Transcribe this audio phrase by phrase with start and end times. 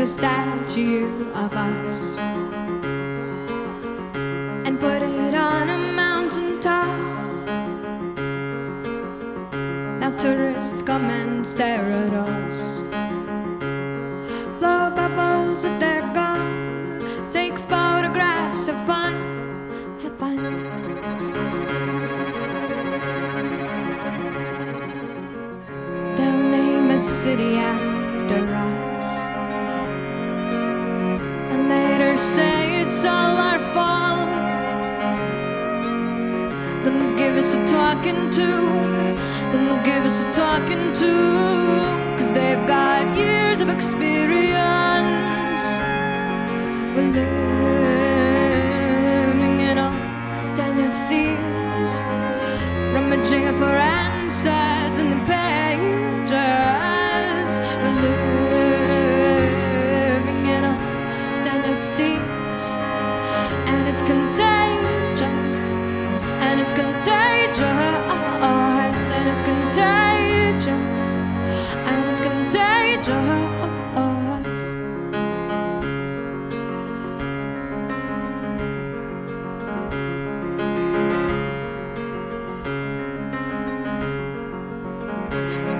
[0.00, 2.16] a statue of us
[4.66, 6.98] and put it on a mountain top.
[10.00, 12.79] Now tourists come and stare at us.
[37.40, 38.48] Us a talking to,
[39.50, 41.12] then give us a talking to,
[42.18, 45.62] cause they've got years of experience.
[46.94, 47.60] We're living
[49.70, 49.90] in a
[50.54, 51.92] den of thieves,
[52.92, 56.32] rummaging for answers in the pages.
[57.82, 58.29] We're
[66.80, 67.60] contagious,
[69.10, 70.68] and it's contagious,
[71.88, 73.10] and it's contagious.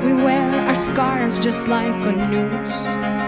[0.05, 3.20] We wear our scars just like a noose.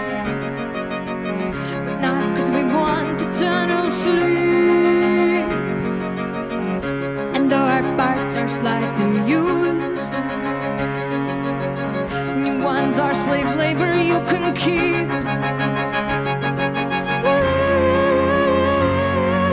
[13.23, 15.07] Slave labor you can keep.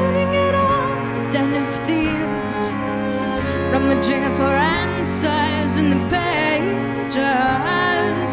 [0.03, 0.57] Living in a
[1.31, 2.59] den of thieves
[3.73, 8.31] rummaging for answers in the pages.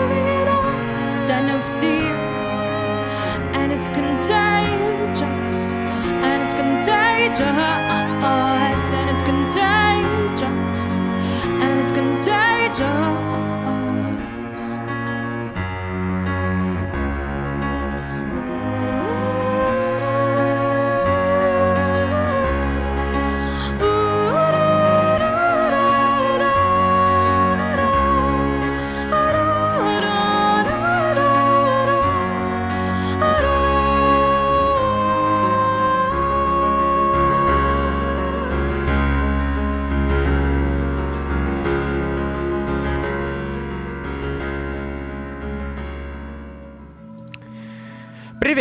[0.00, 0.60] Living in a
[1.26, 2.50] den of thieves,
[3.58, 5.56] and it's contagious,
[6.28, 7.40] and it's contagious,
[12.72, 13.47] 着。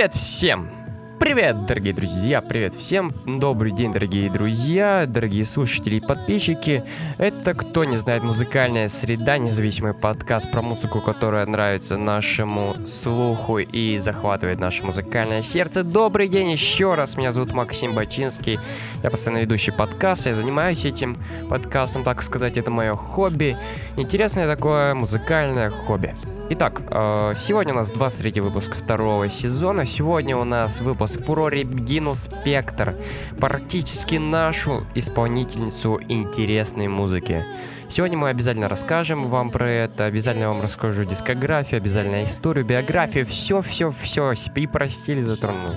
[0.08, 0.87] Привет всем!
[1.20, 6.84] Привет, дорогие друзья, привет всем, добрый день, дорогие друзья, дорогие слушатели и подписчики.
[7.18, 13.98] Это, кто не знает, музыкальная среда, независимый подкаст про музыку, которая нравится нашему слуху и
[13.98, 15.84] захватывает наше музыкальное сердце.
[15.84, 18.60] Добрый день еще раз, меня зовут Максим Бачинский,
[19.02, 21.18] я постоянно ведущий подкаст, я занимаюсь этим
[21.50, 23.58] подкастом, так сказать, это мое хобби,
[23.98, 26.16] интересное такое музыкальное хобби.
[26.50, 29.86] Итак, э, сегодня у нас 23 выпуск второго сезона.
[29.86, 32.96] Сегодня у нас выпуск про Регину Спектр.
[33.40, 37.46] Практически нашу исполнительницу интересной музыки.
[37.88, 44.34] Сегодня мы обязательно расскажем вам про это, обязательно вам расскажу дискографию, обязательно историю, биографию, все-все-все,
[44.56, 45.74] и про стиль затрону.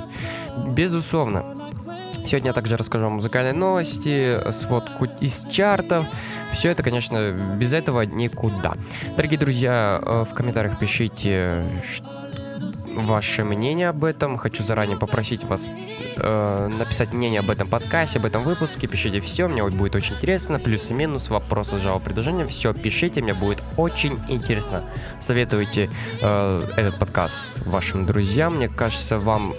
[0.69, 1.45] Безусловно.
[2.25, 6.05] Сегодня я также расскажу вам музыкальные новости, сводку из чартов,
[6.53, 8.75] все это, конечно, без этого никуда.
[9.17, 11.65] Дорогие друзья, э, в комментариях пишите
[12.95, 14.37] ваше мнение об этом.
[14.37, 15.69] Хочу заранее попросить вас
[16.17, 18.87] э, написать мнение об этом подкасте, об этом выпуске.
[18.87, 20.59] Пишите все, мне будет очень интересно.
[20.59, 22.47] Плюс и минус, вопросы, жалобы, предложения.
[22.47, 24.83] Все пишите, мне будет очень интересно.
[25.19, 25.91] Советуйте
[26.21, 28.57] э, этот подкаст вашим друзьям.
[28.57, 29.55] Мне кажется, вам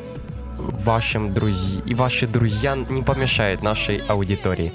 [0.57, 4.73] вашим друзьям и ваши друзья не помешают нашей аудитории.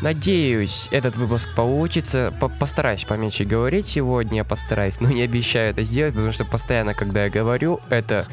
[0.00, 2.32] Надеюсь, этот выпуск получится.
[2.40, 7.24] По постараюсь поменьше говорить сегодня, постараюсь, но не обещаю это сделать, потому что постоянно, когда
[7.24, 8.26] я говорю это,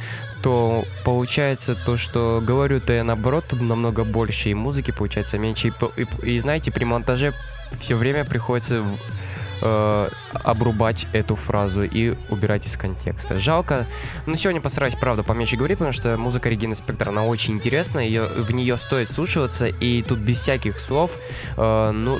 [0.43, 5.69] то получается то, что говорю-то я наоборот намного больше, и музыки получается меньше.
[5.69, 7.33] И, и, и знаете, при монтаже
[7.79, 8.83] все время приходится
[9.61, 13.39] э, обрубать эту фразу и убирать из контекста.
[13.39, 13.85] Жалко.
[14.25, 18.25] Но сегодня постараюсь, правда, поменьше говорить, потому что музыка Регины Спектр, она очень интересная, ее,
[18.25, 21.11] в нее стоит слушаться, и тут без всяких слов
[21.57, 22.19] э, ну,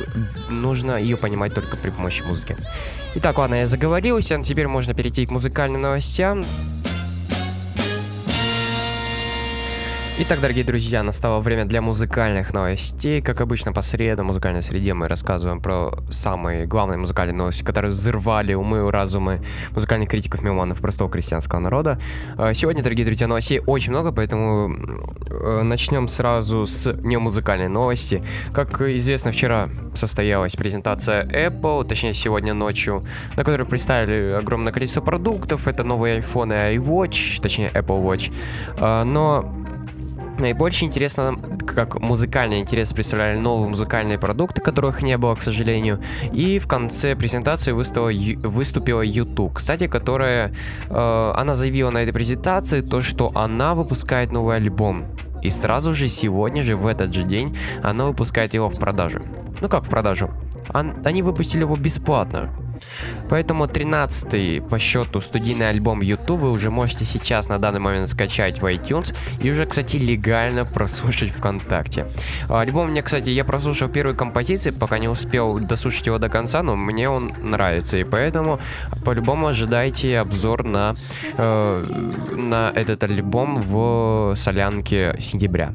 [0.50, 2.58] нужно ее понимать только при помощи музыки.
[3.16, 6.46] Итак, ладно, я заговорился, теперь можно перейти к музыкальным новостям.
[10.18, 13.22] Итак, дорогие друзья, настало время для музыкальных новостей.
[13.22, 18.54] Как обычно, по средам музыкальной среде мы рассказываем про самые главные музыкальные новости, которые взрывали
[18.54, 19.42] умы и разумы
[19.72, 22.00] музыкальных критиков, меломанов, простого крестьянского народа.
[22.38, 24.74] А, сегодня, дорогие друзья, новостей очень много, поэтому
[25.30, 28.24] э, начнем сразу с немузыкальной новости.
[28.54, 35.68] Как известно, вчера состоялась презентация Apple, точнее сегодня ночью, на которой представили огромное количество продуктов.
[35.68, 38.34] Это новые iPhone и iWatch, точнее Apple Watch.
[38.80, 39.65] А, но
[40.38, 46.02] Наибольше интересно, как музыкальный интерес представляли новые музыкальные продукты, которых не было, к сожалению.
[46.34, 50.54] И в конце презентации выступила, выступила YouTube, кстати, которая,
[50.90, 55.06] э, она заявила на этой презентации то, что она выпускает новый альбом.
[55.42, 59.22] И сразу же сегодня же, в этот же день, она выпускает его в продажу.
[59.62, 60.32] Ну как в продажу?
[60.74, 62.50] Они выпустили его бесплатно.
[63.30, 68.62] Поэтому 13-й по счету студийный альбом YouTube вы уже можете сейчас на данный момент скачать
[68.62, 72.07] в iTunes и уже, кстати, легально прослушать ВКонтакте.
[72.50, 76.75] Альбом мне, кстати, я прослушал первые композиции, пока не успел дослушать его до конца, но
[76.75, 78.60] мне он нравится, и поэтому
[79.04, 80.95] по-любому ожидайте обзор на,
[81.38, 81.86] э,
[82.36, 85.74] на этот альбом в солянке сентября.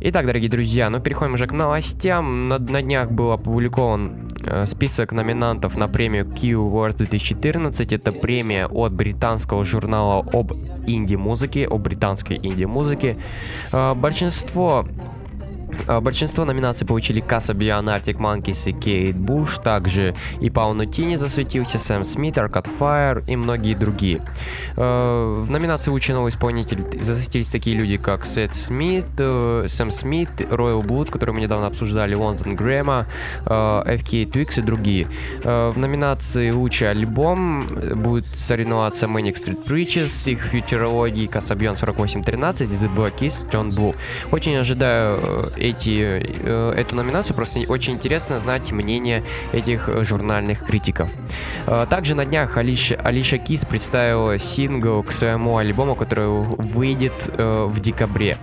[0.00, 2.48] Итак, дорогие друзья, ну переходим уже к новостям.
[2.48, 4.33] На, на днях был опубликован
[4.66, 7.92] список номинантов на премию Q Awards 2014.
[7.92, 10.52] Это премия от британского журнала об
[10.86, 13.16] инди-музыке, о британской инди-музыке.
[13.72, 14.86] Э, большинство
[16.00, 21.78] большинство номинаций получили Касса Биан, Arctic Monkeys и Кейт Буш, также и Пау Нутини засветился,
[21.78, 24.22] Сэм Смит, Аркад Файер и многие другие.
[24.76, 30.28] А, в номинации «Лучший новый исполнитель» засветились такие люди, как Сет Смит, э, Сэм Смит,
[30.40, 33.06] Роyal Блуд, который мы недавно обсуждали, Лондон Грэма,
[33.44, 35.06] FK Twix и другие.
[35.44, 37.66] А, в номинации «Лучший альбом»
[37.96, 43.94] будет соревноваться Manic Street Preachers, их фьючерологии Касабьон 4813 и The Black Keys, John Blue.
[44.30, 51.10] Очень ожидаю э, эти, э, эту номинацию, просто очень интересно знать мнение этих журнальных критиков.
[51.66, 57.64] Э, также на днях Алиша, Алиша Киз представила сингл к своему альбому, который выйдет э,
[57.64, 58.36] в декабре.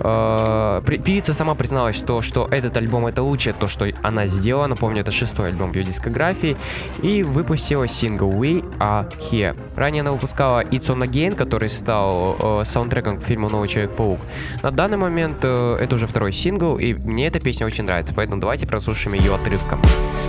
[0.00, 4.66] Певица сама призналась, что, что этот альбом это лучшее то, что она сделала.
[4.66, 6.56] Напомню, это шестой альбом в ее дискографии.
[7.02, 9.56] И выпустила сингл We Are Here.
[9.76, 14.20] Ранее она выпускала It's On Again, который стал саундтреком к фильму Новый Человек-паук.
[14.62, 18.40] На данный момент это уже второй сингл сингл, и мне эта песня очень нравится, поэтому
[18.40, 19.80] давайте прослушаем ее отрывком.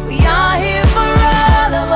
[0.08, 1.91] We are here for all of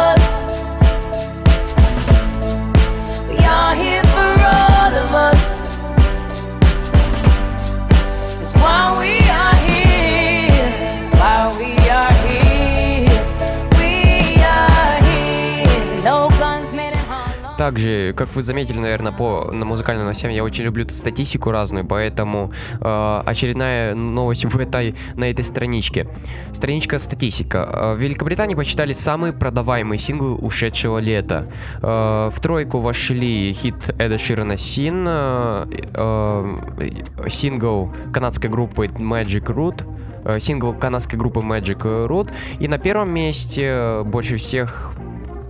[18.16, 23.22] как вы заметили, наверное, по на музыкальным новостям, я очень люблю статистику разную, поэтому э,
[23.26, 26.08] очередная новость в этой, на этой страничке.
[26.54, 27.70] Страничка статистика.
[27.72, 31.48] Э, в Великобритании посчитали самые продаваемые синглы ушедшего лета.
[31.82, 39.84] Э, в тройку вошли хит Эда Ширана Син, э, э, сингл канадской группы Magic Root,
[40.26, 44.94] э, сингл канадской группы Magic Root, и на первом месте больше всех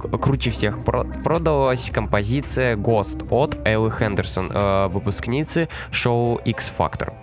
[0.07, 7.13] круче всех продалась композиция Ghost от Эллы Хендерсон, э, выпускницы шоу X Factor.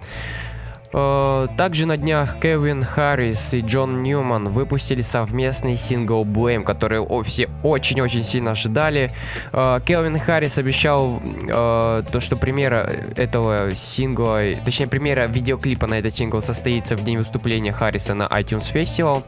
[0.93, 7.49] Э, также на днях Кевин Харрис и Джон Ньюман выпустили совместный сингл Blame, который все
[7.63, 9.11] очень-очень сильно ожидали.
[9.53, 16.15] Э, Кевин Харрис обещал э, то, что премьера этого сингла, точнее премьера видеоклипа на этот
[16.15, 19.23] сингл состоится в день выступления Харриса на iTunes Festival.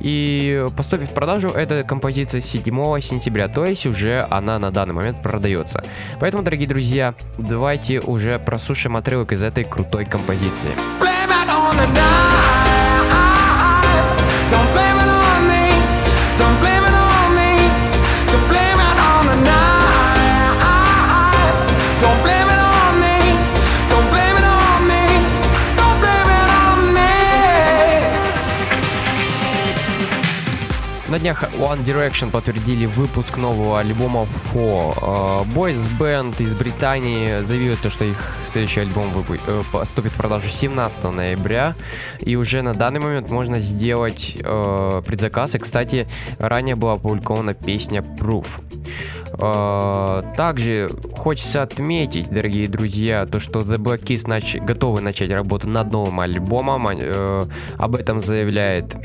[0.00, 5.22] И поступит в продажу эта композиция 7 сентября, то есть уже она на данный момент
[5.22, 5.84] продается.
[6.20, 10.70] Поэтому, дорогие друзья, давайте уже прослушаем отрывок из этой крутой композиции.
[11.50, 12.37] On the night.
[31.18, 35.44] Днях One Direction подтвердили выпуск нового альбома For.
[35.52, 41.04] Boys Band из Британии заявили то, что их следующий альбом э, поступит в продажу 17
[41.12, 41.74] ноября.
[42.20, 45.56] И уже на данный момент можно сделать э, предзаказ.
[45.56, 46.06] И, кстати,
[46.38, 48.60] ранее была опубликована песня Proof.
[49.30, 55.92] Uh, также хочется отметить, дорогие друзья, то, что The Black нач- готовы начать работу над
[55.92, 56.88] новым альбомом.
[56.88, 58.96] Uh, об этом заявляет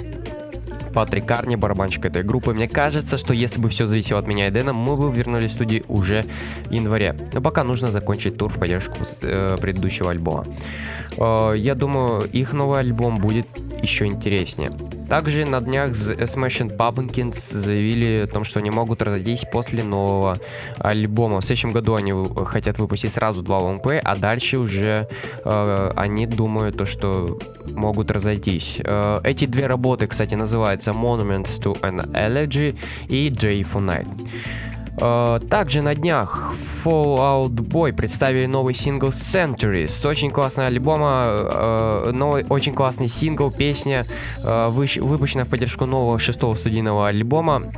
[0.93, 2.53] Патрик Карни, барабанщик этой группы.
[2.53, 5.55] Мне кажется, что если бы все зависело от меня и Дэна, мы бы вернулись в
[5.55, 6.25] студии уже
[6.65, 7.15] в январе.
[7.33, 10.45] Но пока нужно закончить тур в поддержку э, предыдущего альбома.
[11.17, 13.47] Э, я думаю, их новый альбом будет
[13.81, 14.71] еще интереснее.
[15.09, 20.38] Также на днях Smashing Pumpkins заявили о том, что они могут разойтись после нового
[20.79, 21.41] альбома.
[21.41, 22.13] В следующем году они
[22.45, 25.07] хотят выпустить сразу два лонгплея, а дальше уже
[25.43, 27.38] э, они думают то, что
[27.73, 28.79] могут разойтись.
[28.83, 32.75] Э, эти две работы, кстати, называются Monuments to an Elegy
[33.07, 34.07] и J for Night.
[34.95, 40.07] Uh, также на днях Fallout Boy представили новый сингл Centuries.
[40.07, 44.05] Очень классный альбома, uh, новый, очень классный сингл, песня,
[44.43, 47.71] выш, выпущена в поддержку нового шестого студийного альбома.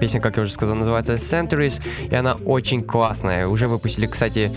[0.00, 3.46] Песня, как я уже сказал, называется Centuries, и она очень классная.
[3.46, 4.54] Уже выпустили, кстати,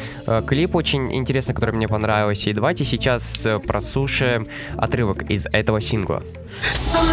[0.48, 2.50] клип очень интересный, который мне понравился.
[2.50, 6.24] И давайте сейчас прослушаем отрывок из этого сингла.
[6.74, 7.06] Some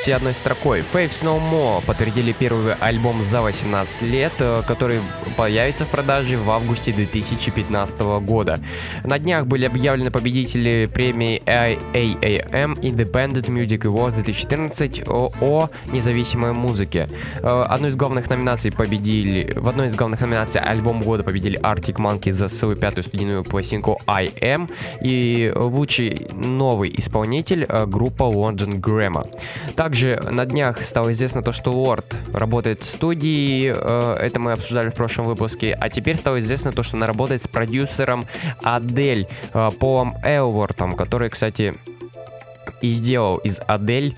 [0.00, 0.80] новости одной строкой.
[0.80, 5.00] Faves No More подтвердили первый альбом за 18 лет, э, который
[5.36, 8.58] появится в продаже в августе 2015 года.
[9.04, 17.08] На днях были объявлены победители премии AAM Independent Music Awards 2014 о, независимой музыке.
[17.42, 21.96] Э, одну из главных номинаций победили, в одной из главных номинаций альбом года победили Arctic
[21.96, 24.70] Monkeys за свою пятую студийную пластинку I Am
[25.02, 29.26] и лучший новый исполнитель э, группа London Grammar.
[29.76, 29.89] Также
[30.30, 34.94] на днях стало известно то, что Лорд работает в студии, э, это мы обсуждали в
[34.94, 38.26] прошлом выпуске, а теперь стало известно то, что она работает с продюсером
[38.62, 41.74] Адель э, Полом Элвортом, который, кстати,
[42.80, 44.14] и сделал из Адель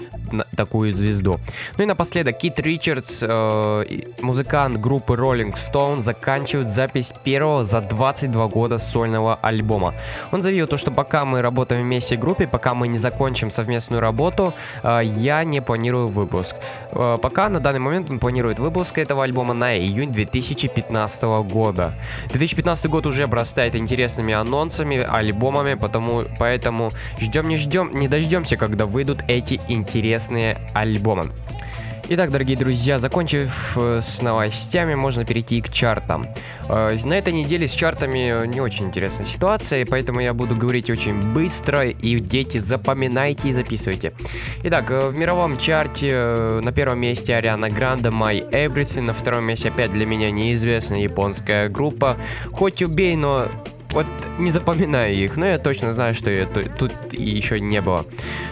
[0.57, 1.41] такую звезду.
[1.77, 3.85] Ну и напоследок, Кит Ричардс, э,
[4.21, 9.95] музыкант группы Rolling Stone, заканчивает запись первого за 22 года сольного альбома.
[10.33, 14.01] Он заявил то, что пока мы работаем вместе в группе, пока мы не закончим совместную
[14.01, 16.57] работу, э, я не планирую выпуск.
[16.93, 21.93] Э, пока на данный момент он планирует выпуск этого альбома на июнь 2015 года.
[22.31, 26.91] 2015 год уже обрастает интересными анонсами, альбомами, потому, поэтому
[27.21, 31.31] ждем не ждем, не дождемся, когда выйдут эти интересные интересные альбомы.
[32.09, 36.27] Итак, дорогие друзья, закончив э, с новостями, можно перейти к чартам.
[36.69, 41.33] Э, на этой неделе с чартами не очень интересная ситуация, поэтому я буду говорить очень
[41.33, 44.13] быстро, и дети запоминайте и записывайте.
[44.65, 49.69] Итак, э, в мировом чарте на первом месте Ариана Гранда My Everything, на втором месте
[49.69, 52.17] опять для меня неизвестная японская группа.
[52.53, 53.47] Хоть убей, но
[53.93, 54.07] вот
[54.39, 58.05] не запоминаю их, но я точно знаю, что я тут еще не было.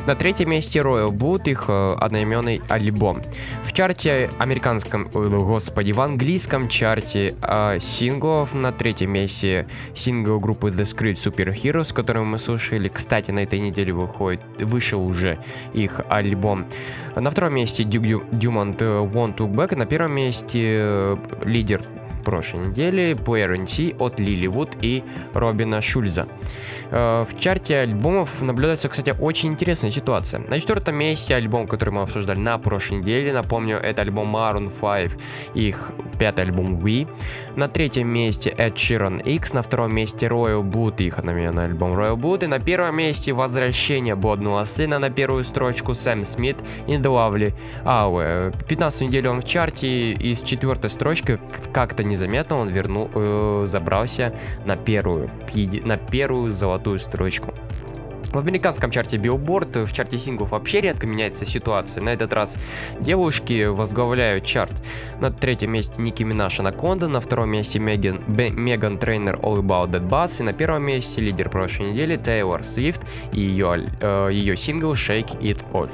[0.06, 3.22] На третьем месте Royal Blood, их э, одноименный альбом.
[3.64, 10.82] В чарте американском, господи, в английском чарте э, синглов на третьем месте сингл группы The
[10.82, 12.88] Script Superheroes, который мы слушали.
[12.88, 15.38] Кстати, на этой неделе выходит, вышел уже
[15.72, 16.66] их альбом.
[17.16, 21.82] На втором месте Dumont Want to Back, на первом месте э, лидер
[22.22, 26.26] прошлой недели Player NT от Лиливуд и Робина Шульза.
[26.90, 30.40] Э, в чарте альбомов наблюдается, кстати, очень интересная ситуация.
[30.40, 35.18] На четвертом месте альбом, который мы обсуждали на прошлой неделе, напомню, это альбом Maroon 5,
[35.54, 37.08] их пятый альбом We.
[37.56, 42.16] На третьем месте Ed Sheeran X, на втором месте Royal Blood, их одноименный альбом Royal
[42.16, 47.02] Blood, и на первом месте возвращение блудного сына на первую строчку Сэм Смит и The
[47.02, 48.54] Lovely Hour.
[48.68, 51.38] 15 неделю он в чарте, и с четвертой строчки
[51.72, 55.30] как-то незаметно он вернул, э, забрался на первую,
[55.84, 57.54] на первую золотую строчку.
[58.32, 62.00] В американском чарте Billboard, в чарте синглов вообще редко меняется ситуация.
[62.00, 62.56] На этот раз
[63.00, 64.72] девушки возглавляют чарт.
[65.20, 70.08] На третьем месте Ники Минаж Анаконда, на втором месте Меган, Меган Трейнер All About That
[70.08, 73.02] Bass и на первом месте лидер прошлой недели Тейлор Свифт
[73.32, 75.90] и ее, э, ее сингл Shake It Off.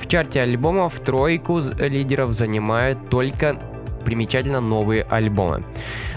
[0.00, 3.58] В чарте альбомов тройку лидеров занимают только
[4.04, 5.64] примечательно новые альбомы.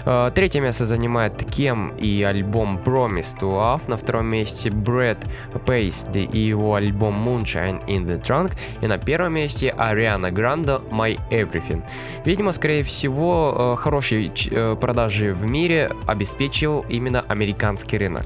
[0.04, 3.82] Э, третье место занимает Кем и альбом Promise to Love.
[3.88, 5.18] На втором месте Брэд
[5.66, 8.52] Пейсли и его альбом Moonshine in the Trunk.
[8.80, 11.82] И на первом месте Ариана Гранда My Everything.
[12.24, 18.24] Видимо, скорее всего, э, хорошие э, продажи в мире обеспечил именно американский рынок.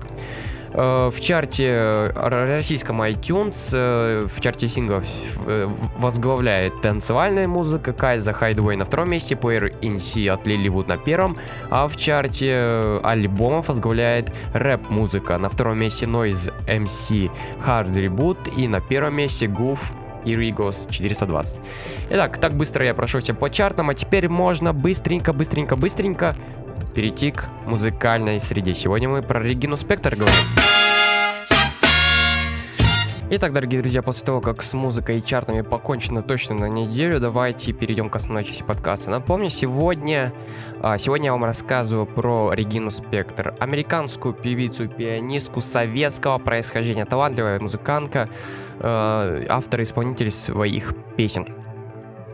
[0.74, 5.04] Э, в чарте э, российском iTunes, э, в чарте синглов
[5.98, 11.36] возглавляет танцевальная музыка Кайза Hideaway на втором месте, Player in от Lilywood на первом,
[11.70, 15.38] а в чарте альбомов возглавляет рэп-музыка.
[15.38, 17.30] На втором месте Noise MC
[17.66, 19.80] Hard Reboot и на первом месте Goof
[20.24, 21.58] и Rigos 420.
[22.10, 26.36] Итак, так быстро я прошелся по чартам, а теперь можно быстренько, быстренько, быстренько
[26.92, 28.74] перейти к музыкальной среде.
[28.74, 30.34] Сегодня мы про Регину Спектр говорим.
[33.34, 37.72] Итак, дорогие друзья, после того, как с музыкой и чартами покончено точно на неделю, давайте
[37.72, 39.10] перейдем к основной части подкаста.
[39.10, 40.34] Напомню, сегодня,
[40.82, 48.28] а, сегодня я вам рассказываю про Регину Спектр, американскую певицу, пианистку советского происхождения, талантливая музыкантка,
[48.80, 51.46] а, автор и исполнитель своих песен.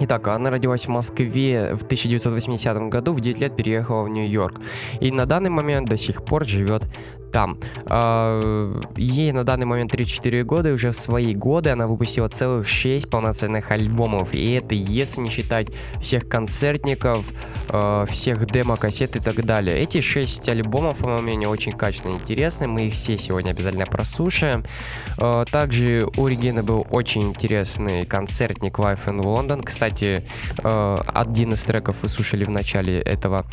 [0.01, 4.61] Итак, она родилась в Москве в 1980 году, в 9 лет переехала в Нью-Йорк.
[5.01, 6.85] И на данный момент до сих пор живет
[7.31, 7.59] там.
[7.87, 12.69] А, ей на данный момент 34 года, и уже в свои годы она выпустила целых
[12.69, 14.35] 6 полноценных альбомов.
[14.35, 15.69] И это если не считать
[16.01, 17.33] всех концертников,
[17.69, 19.79] а, всех демо-кассет и так далее.
[19.79, 22.67] Эти 6 альбомов, по моему мнению, очень качественно интересны.
[22.67, 24.65] Мы их все сегодня обязательно прослушаем.
[25.19, 29.63] А, также у Регины был очень интересный концертник Life in London.
[29.63, 30.25] Кстати,
[30.63, 33.45] один из треков вы слушали в начале этого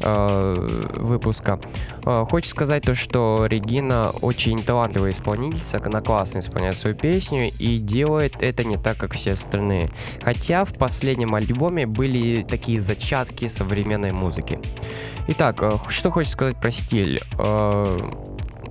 [0.00, 1.60] выпуска.
[2.04, 7.78] Хочется сказать то, что что Регина очень талантливая исполнительница, она классно исполняет свою песню и
[7.78, 9.92] делает это не так, как все остальные.
[10.20, 14.58] Хотя в последнем альбоме были такие зачатки современной музыки.
[15.28, 17.20] Итак, э, что хочется сказать про стиль?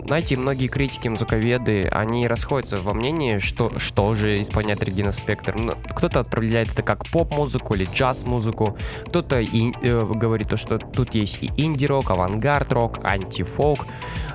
[0.06, 5.56] Знаете, многие критики, музыковеды, они расходятся во мнении, что, что же исполняет Регина Спектр.
[5.58, 11.16] Ну, кто-то отправляет это как поп-музыку или джаз-музыку, кто-то и, э, говорит, то, что тут
[11.16, 13.86] есть и инди-рок, авангард-рок, антифолк.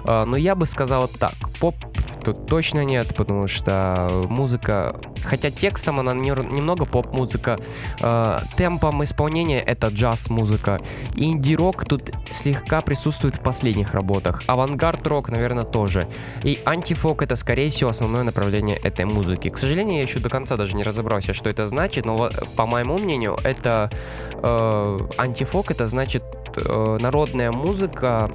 [0.04, 1.74] Э, но я бы сказал так, поп
[2.24, 7.58] тут точно нет, потому что музыка, хотя текстом она не, немного поп-музыка,
[8.00, 10.78] э, темпом исполнения это джаз-музыка.
[11.16, 14.42] Инди-рок тут слегка присутствует в последних работах.
[14.46, 16.08] Авангард-рок, наверное, тоже.
[16.42, 19.48] И антифок это, скорее всего, основное направление этой музыки.
[19.48, 22.98] К сожалению, я еще до конца даже не разобрался, что это значит, но по моему
[22.98, 23.90] мнению, это
[24.34, 26.24] э, антифок, это значит
[26.56, 28.30] э, народная музыка,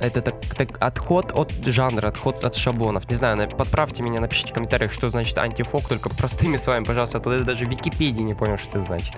[0.00, 3.08] это так, так отход от жанра, отход от шаблонов.
[3.08, 7.20] Не знаю, подправьте меня, напишите в комментариях, что значит антифок, только простыми словами, пожалуйста, а
[7.20, 9.14] то я даже в Википедии не понял, что это значит.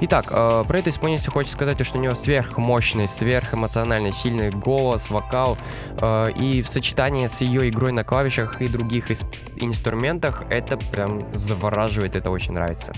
[0.00, 5.56] Итак, э, про эту исполнительницу хочется сказать, что у нее сверхмощный, сверхэмоциональный, сильный голос, вокал,
[5.98, 9.10] э, и в сочетании с ее игрой на клавишах и других
[9.56, 12.92] инструментах это прям завораживает, это очень нравится.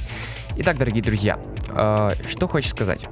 [0.57, 1.39] Итак, дорогие друзья,
[1.69, 3.03] э, что хочется сказать?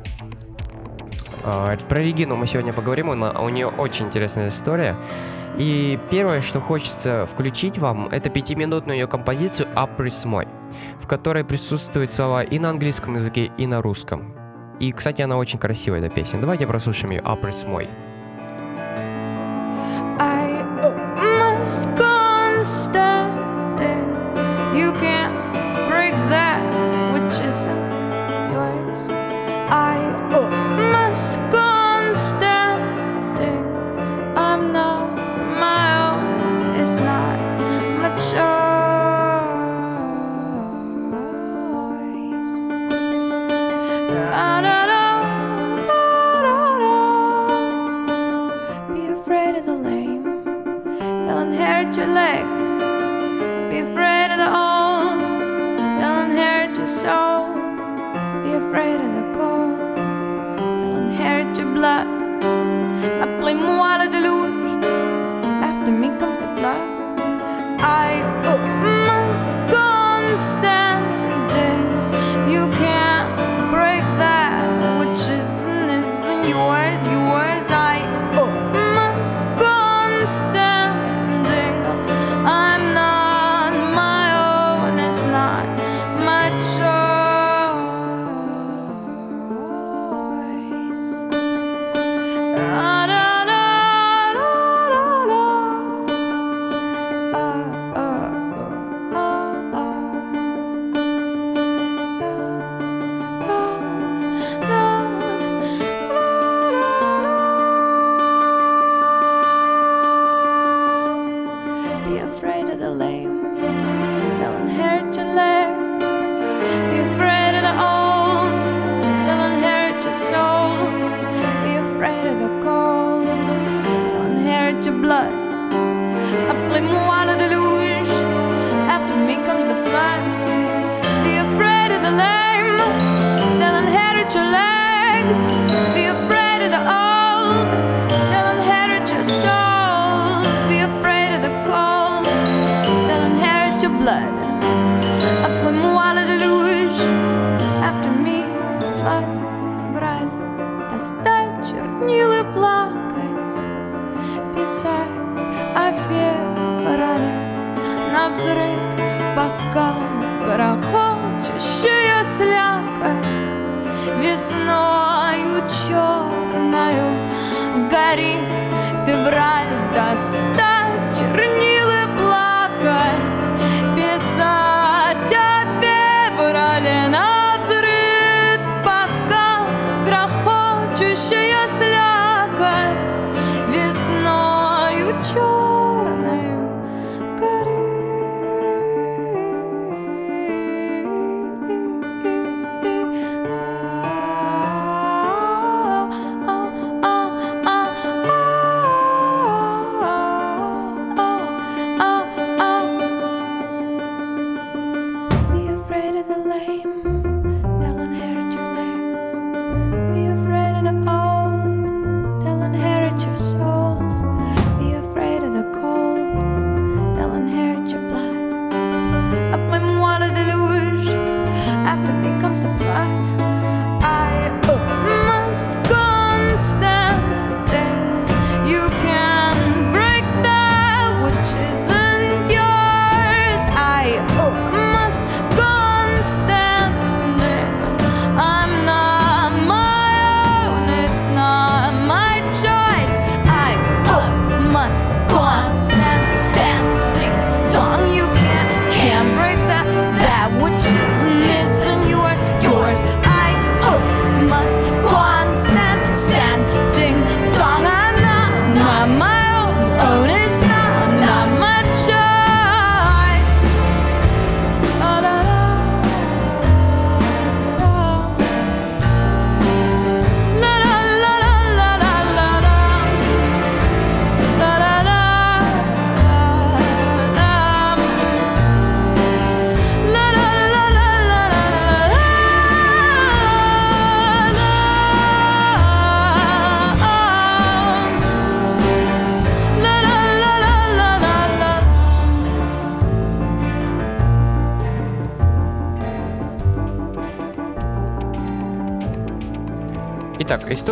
[1.45, 4.97] А, про Регину мы сегодня поговорим, у нее очень интересная история.
[5.59, 10.49] И первое, что хочется включить вам, это пятиминутную ее композицию «Априс мой»,
[11.01, 14.35] в которой присутствуют слова и на английском языке, и на русском.
[14.81, 16.41] И, кстати, она очень красивая, эта песня.
[16.41, 17.85] Давайте прослушаем ее «Априс мой».
[17.85, 18.14] I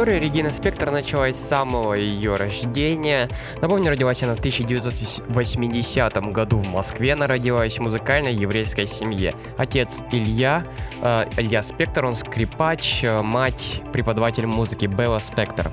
[0.02, 3.28] история Регины Спектр началась с самого ее рождения.
[3.60, 7.12] Напомню, родилась она в 1980 году в Москве.
[7.12, 9.32] Она родилась в музыкальной еврейской семье.
[9.58, 10.64] Отец Илья,
[11.02, 15.70] э, Илья Спектр, он скрипач, э, мать преподаватель музыки Белла Спектр.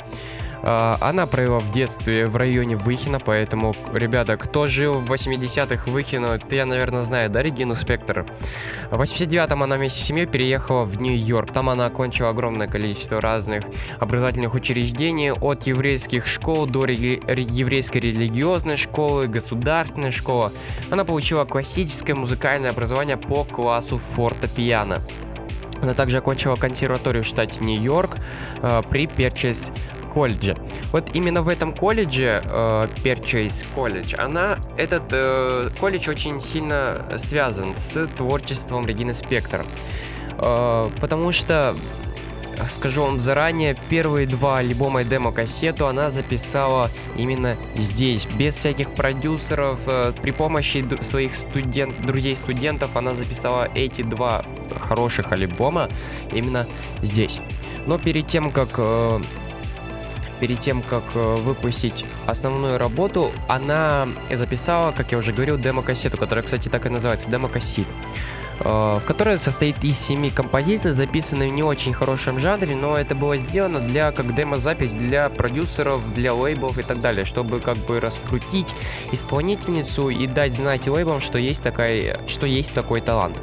[0.61, 5.91] Э, Она провела в детстве в районе Выхина, поэтому, ребята, кто жил в 80-х в
[5.91, 8.27] Выхино, ты, наверное, знает, да, Регину Спектр?
[8.99, 11.53] В 89-м она вместе с семьей переехала в Нью-Йорк.
[11.53, 13.63] Там она окончила огромное количество разных
[13.97, 20.51] образовательных учреждений, от еврейских школ до рели- ре- еврейской религиозной школы, государственной школы.
[20.89, 25.01] Она получила классическое музыкальное образование по классу фортепиано.
[25.81, 28.17] Она также окончила консерваторию в штате Нью-Йорк
[28.61, 29.71] э, при Перчес
[30.09, 30.55] колледже.
[30.91, 37.75] Вот именно в этом колледже, э, Перчейс колледж, она, этот э, колледж очень сильно связан
[37.75, 39.63] с творчеством Регины Спектр.
[40.37, 41.75] Э, потому что,
[42.67, 49.81] скажу вам заранее, первые два альбома и демо-кассету она записала именно здесь, без всяких продюсеров,
[49.87, 54.43] э, при помощи своих студент, друзей-студентов она записала эти два
[54.79, 55.89] хороших альбома
[56.31, 56.65] именно
[57.01, 57.39] здесь.
[57.85, 59.21] Но перед тем, как э,
[60.39, 66.43] перед тем, как э, выпустить основную работу, она записала, как я уже говорил, демо-кассету, которая,
[66.43, 67.87] кстати, так и называется, демо-кассет,
[68.59, 73.15] э, в которой состоит из семи композиций, записанных в не очень хорошем жанре, но это
[73.15, 77.99] было сделано для как демо-запись для продюсеров, для лейблов и так далее, чтобы как бы
[77.99, 78.73] раскрутить
[79.11, 83.37] исполнительницу и дать знать лейблам, что есть такая, что есть такой талант.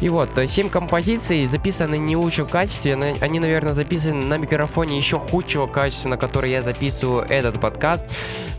[0.00, 4.96] И вот, э, семь композиций записаны не в лучшем качестве, они, наверное, записаны на микрофоне
[4.96, 8.08] еще худшего качества, на который я записываю этот подкаст.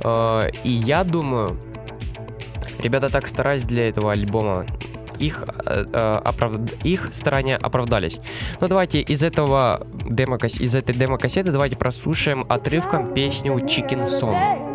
[0.04, 1.58] Э, И я думаю,
[2.80, 4.66] ребята так старались для этого альбома.
[5.20, 8.20] Их, э, э, оправд- их старания оправдались.
[8.60, 14.71] Ну давайте из этого демо из этой демо-кассеты давайте прослушаем отрывком песню Chicken Song.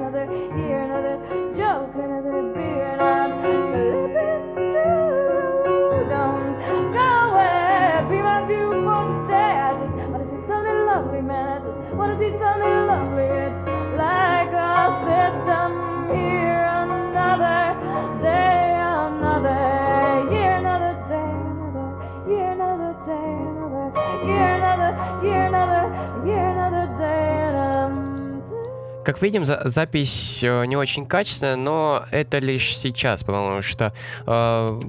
[29.07, 33.92] Как видим, за- запись э, не очень качественная, но это лишь сейчас, потому что
[34.27, 34.81] э,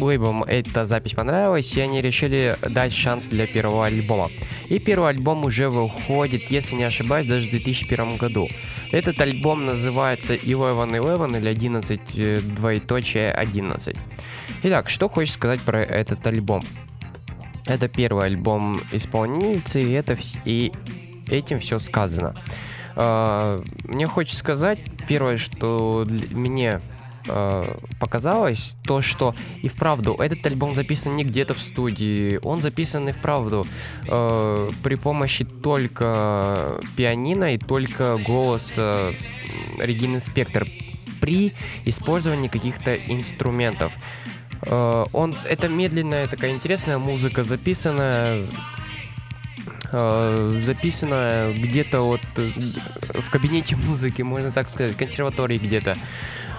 [0.00, 4.28] лейблам эта запись понравилась, и они решили дать шанс для первого альбома.
[4.68, 8.48] И первый альбом уже выходит, если не ошибаюсь, даже в 2001 году.
[8.90, 13.96] Этот альбом называется Eleven Eleven или 11 э, двоеточие 11.
[14.64, 16.62] Итак, что хочешь сказать про этот альбом?
[17.66, 20.72] Это первый альбом исполнительницы, и, это и
[21.28, 22.34] этим все сказано.
[22.96, 26.80] А, Мне хочется сказать, первое, что мне
[27.28, 33.08] а, показалось, то, что и вправду этот альбом записан не где-то в студии, он записан
[33.08, 33.66] и вправду
[34.08, 39.12] а, при помощи только пианино и только голоса
[39.78, 40.66] Регины Спектр
[41.20, 41.52] при
[41.84, 43.92] использовании каких-то инструментов.
[44.62, 48.46] Э, Он, это медленная такая интересная музыка, записанная
[49.92, 52.50] э, записанная где-то вот э,
[53.20, 55.96] в кабинете музыки, можно так сказать, в консерватории где-то.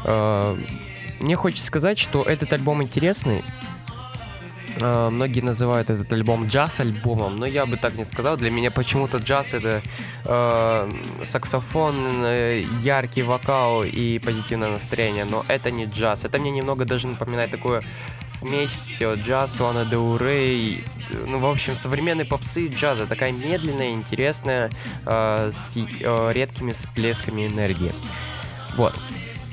[0.05, 0.55] Э,
[1.19, 3.43] Мне хочется сказать, что этот альбом интересный.
[4.79, 8.37] Э, Многие называют этот альбом джаз-альбомом, но я бы так не сказал.
[8.37, 9.81] Для меня почему-то джаз это
[10.25, 10.91] э,
[11.23, 16.23] саксофон, э, яркий вокал и позитивное настроение, но это не джаз.
[16.23, 17.83] Это мне немного даже напоминает такую
[18.25, 23.05] смесь э, джаз, Лана де Урей, э, ну, в общем, современной попсы джаза.
[23.07, 24.69] Такая медленная, интересная,
[25.05, 27.91] э, с э, редкими всплесками энергии.
[28.77, 28.93] Вот.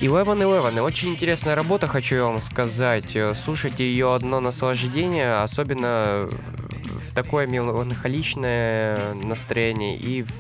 [0.01, 0.81] Eleven Eleven.
[0.83, 3.17] Очень интересная работа, хочу я вам сказать.
[3.17, 10.31] Э, Слушайте ее одно наслаждение, особенно в такое меланхоличное настроение и, в-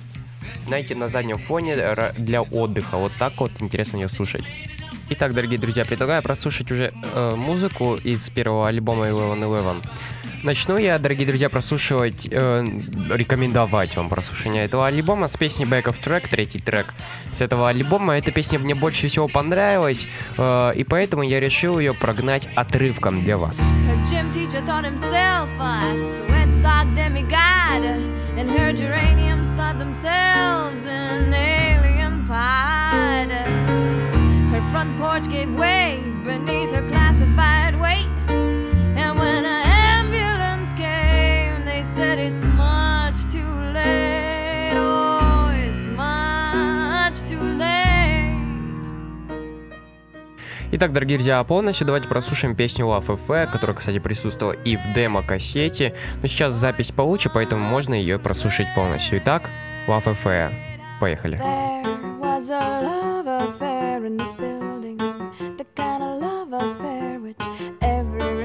[0.66, 1.74] знаете, на заднем фоне
[2.18, 2.98] для отдыха.
[2.98, 4.44] Вот так вот интересно ее слушать.
[5.10, 9.82] Итак, дорогие друзья, предлагаю прослушать уже э, музыку из первого альбома Eleven Eleven.
[10.44, 12.64] Начну я, дорогие друзья, прослушивать, э,
[13.10, 16.94] рекомендовать вам прослушивание этого альбома с песни Back of Track, третий трек
[17.32, 18.16] с этого альбома.
[18.16, 23.36] Эта песня мне больше всего понравилась, э, и поэтому я решил ее прогнать отрывком для
[23.36, 23.60] вас.
[32.28, 33.30] Pod.
[34.52, 37.57] Her front porch gave way beneath her classified
[41.98, 44.74] said it's much too late.
[44.76, 48.38] Oh, it's much too late.
[50.70, 55.96] Итак, дорогие друзья, полностью давайте прослушаем песню Love FF, которая, кстати, присутствовала и в демо-кассете.
[56.22, 59.18] Но сейчас запись получше, поэтому можно ее прослушать полностью.
[59.18, 59.50] Итак,
[59.88, 60.52] Love FF.
[61.00, 61.40] Поехали.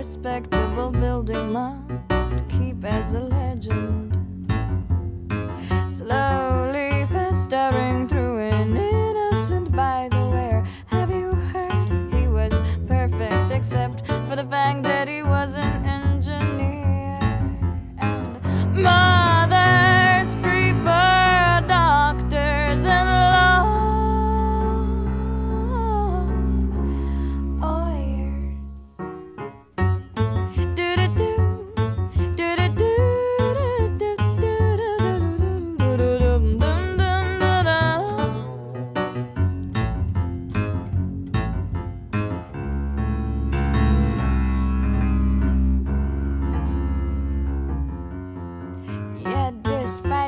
[0.03, 1.82] Respectable building must
[3.15, 4.17] a legend.
[5.87, 6.72] Slowly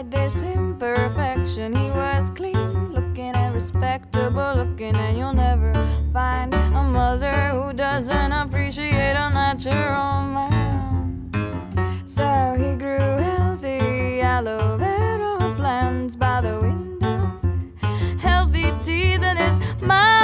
[0.10, 5.74] this imperfection, he was clean looking and respectable looking, and you'll never
[6.14, 11.32] find a mother who doesn't appreciate a natural man.
[12.06, 17.32] So he grew healthy aloe vera plants by the window,
[18.20, 20.15] healthy teeth in his mouth,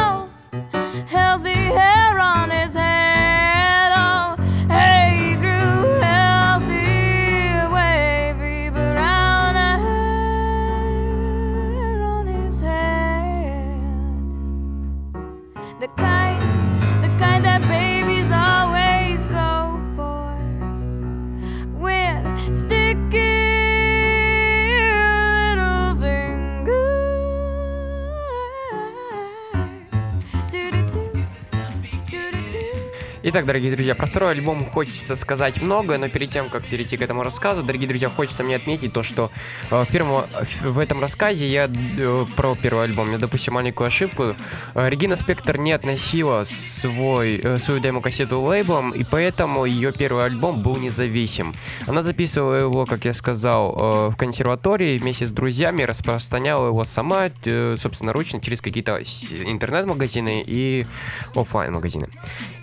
[33.34, 37.02] Итак, дорогие друзья, про второй альбом хочется сказать многое, но перед тем, как перейти к
[37.02, 39.32] этому рассказу, дорогие друзья, хочется мне отметить то, что
[39.70, 40.26] э, в, первом,
[40.63, 44.36] в этом рассказе я э, про первый альбом, я допустил маленькую ошибку.
[44.76, 50.62] Э, Регина Спектр не относила свой, э, свою демо-кассету лейблом, и поэтому ее первый альбом
[50.62, 51.56] был независим.
[51.88, 57.30] Она записывала его, как я сказал, э, в консерватории вместе с друзьями, распространяла его сама,
[57.46, 59.00] э, собственно, ручно через какие-то
[59.32, 60.86] интернет-магазины и
[61.34, 62.08] офлайн магазины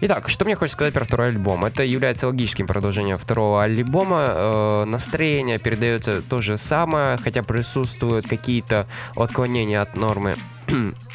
[0.00, 1.64] Итак, что мне хочется сказать про второй альбом?
[1.64, 4.26] Это является логическим продолжением второго альбома.
[4.30, 10.36] Э, настроение передается то же самое, хотя присутствуют какие-то отклонения от нормы.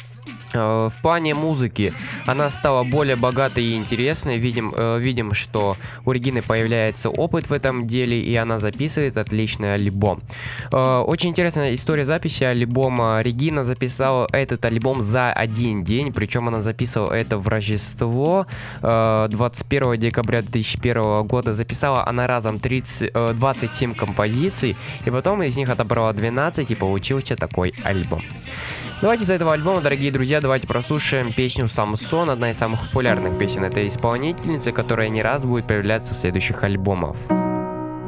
[0.54, 1.92] Э, в плане музыки
[2.26, 4.38] она стала более богатой и интересной.
[4.38, 9.74] Видим, э, видим, что у Регины появляется опыт в этом деле, и она записывает отличный
[9.74, 10.22] альбом.
[10.70, 13.20] Э, очень интересная история записи альбома.
[13.20, 18.46] Регина записала этот альбом за один день, причем она записывала это в Рождество
[18.80, 21.52] 21 декабря 2001 года.
[21.52, 27.74] Записала она разом 30, 27 композиций, и потом из них отобрала 12, и получился такой
[27.84, 28.22] альбом.
[29.00, 33.64] Давайте за этого альбома, дорогие друзья, давайте прослушаем песню «Самсон», одна из самых популярных песен
[33.64, 37.16] этой исполнительницы, которая не раз будет появляться в следующих альбомах.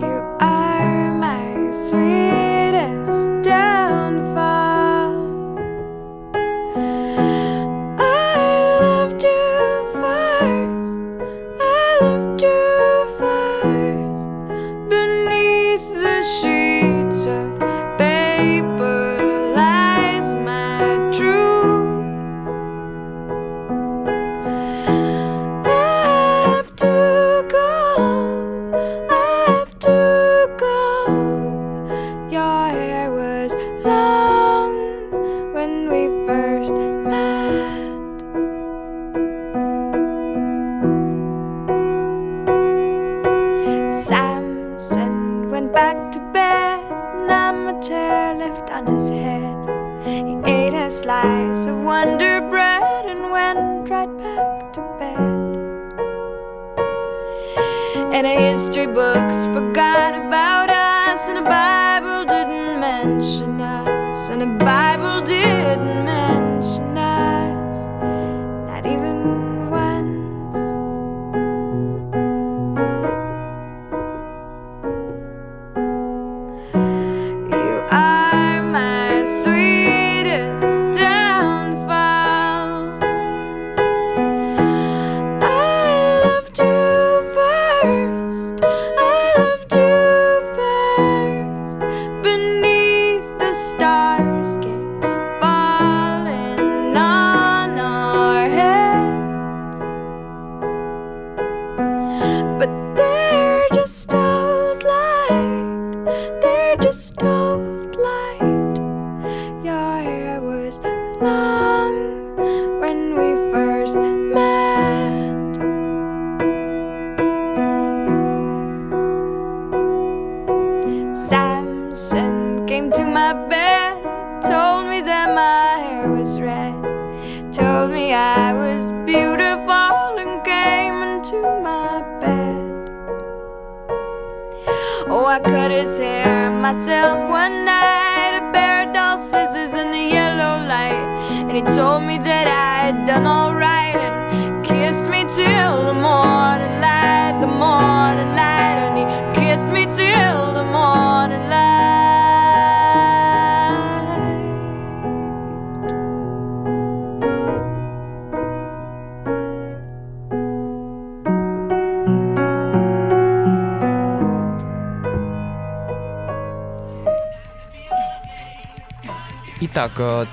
[0.01, 2.36] You are my sweetest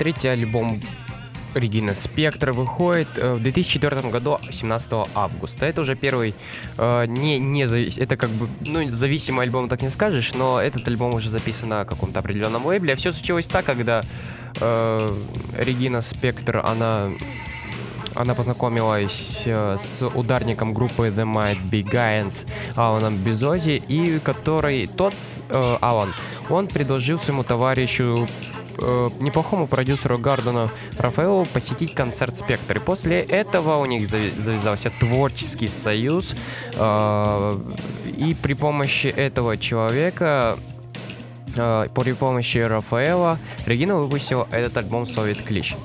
[0.03, 0.81] третий альбом
[1.53, 5.65] Регина Спектр выходит э, в 2004 году, 17 августа.
[5.65, 6.35] Это уже первый,
[6.77, 7.97] э, не, не завис...
[7.97, 11.85] это как бы, ну, зависимый альбом так не скажешь, но этот альбом уже записан на
[11.85, 12.95] каком-то определенном лейбле.
[12.97, 14.03] Все случилось так, когда
[14.59, 15.09] э,
[15.57, 17.11] Регина Спектр, она
[18.15, 22.45] она познакомилась э, с ударником группы The Might Be Giants
[22.75, 25.13] Аланом Безози, и который тот
[25.49, 26.13] э, Алан,
[26.49, 28.27] он предложил своему товарищу
[28.83, 32.77] э, неплохому продюсеру Гардену Рафаэлу посетить концерт Спектр.
[32.77, 36.35] И после этого у них завязался творческий союз.
[36.75, 37.59] э,
[38.05, 40.57] и при помощи этого человека
[41.55, 45.75] э, при помощи Рафаэла Регина выпустила этот альбом Soviet Клич.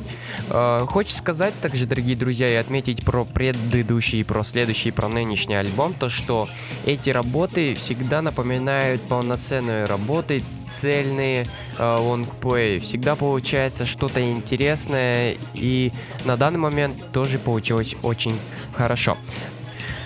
[0.50, 5.94] Э, хочется сказать также, дорогие друзья, и отметить про предыдущий, про следующий, про нынешний альбом,
[5.94, 6.48] то что
[6.86, 11.46] эти работы всегда напоминают полноценные работы, цельные
[11.78, 12.80] э, лонгплей.
[12.80, 15.90] Всегда получается что-то интересное, и
[16.24, 18.38] на данный момент тоже получилось очень
[18.72, 19.16] хорошо.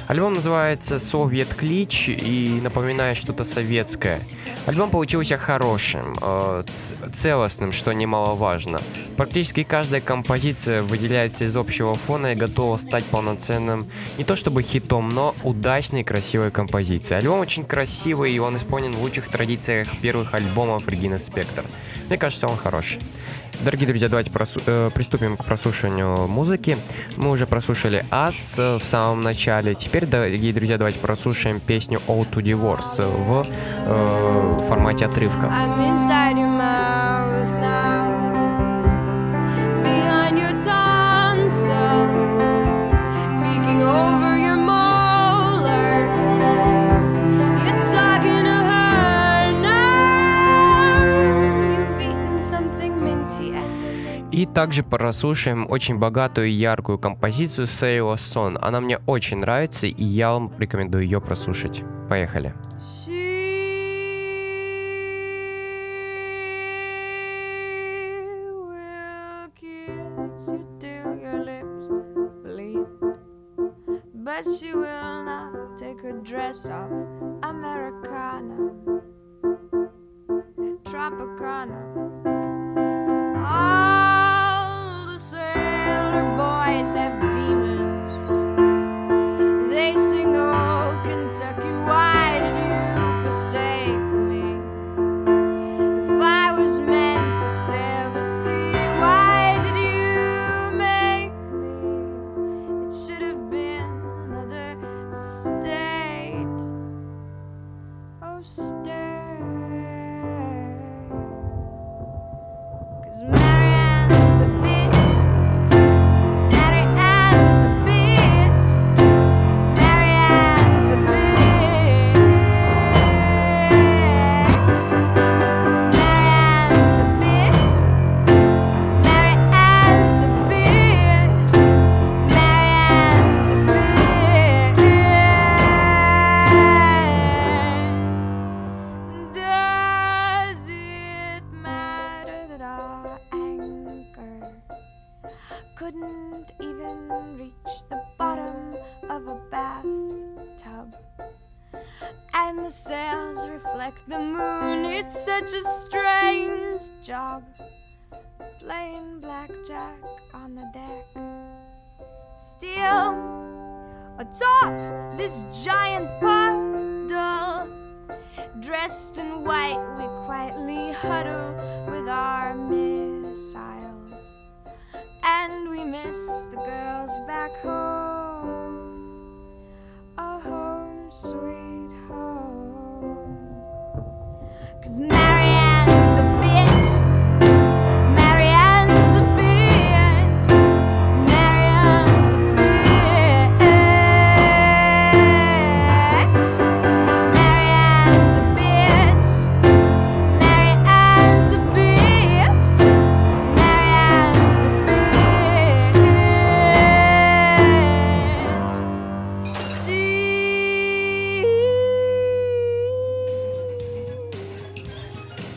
[0.08, 4.20] Альбом называется «Совет Клич» и напоминает что-то советское.
[4.66, 6.64] Альбом получился хорошим, э,
[7.12, 8.80] целостным, что немаловажно.
[9.16, 13.86] Практически каждая композиция выделяется из общего фона и готова стать полноценным
[14.18, 17.20] не то чтобы хитом, но удачной красивой композицией.
[17.20, 21.64] Альбом очень красивый и он исполнен в лучших традициях первых альбомов Регина Спектр.
[22.08, 23.00] Мне кажется, он хороший.
[23.60, 26.76] Дорогие друзья, давайте просу- э, приступим к прослушиванию музыки.
[27.16, 29.74] Мы уже прослушали Ас в самом начале.
[29.74, 33.46] Теперь, дорогие друзья, давайте прослушаем песню All to Divorce в
[33.86, 35.46] э, формате отрывка.
[35.46, 35.78] I'm
[54.42, 58.58] И также прослушаем очень богатую и яркую композицию Sail Son.
[58.60, 61.84] Она мне очень нравится, и я вам рекомендую ее прослушать.
[62.08, 62.52] Поехали.
[74.58, 76.90] She will not take her dress off.
[77.44, 78.56] Americana,
[80.82, 81.78] Tropicana.
[83.36, 83.91] Oh.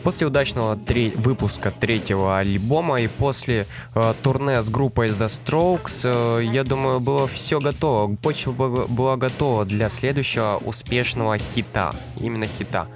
[0.06, 6.44] После удачного тре- выпуска третьего альбома и после э, турне с группой The Strokes, э,
[6.44, 8.14] я думаю, было все готово.
[8.14, 11.90] Почва была готова для следующего успешного хита.
[12.20, 12.86] Именно хита.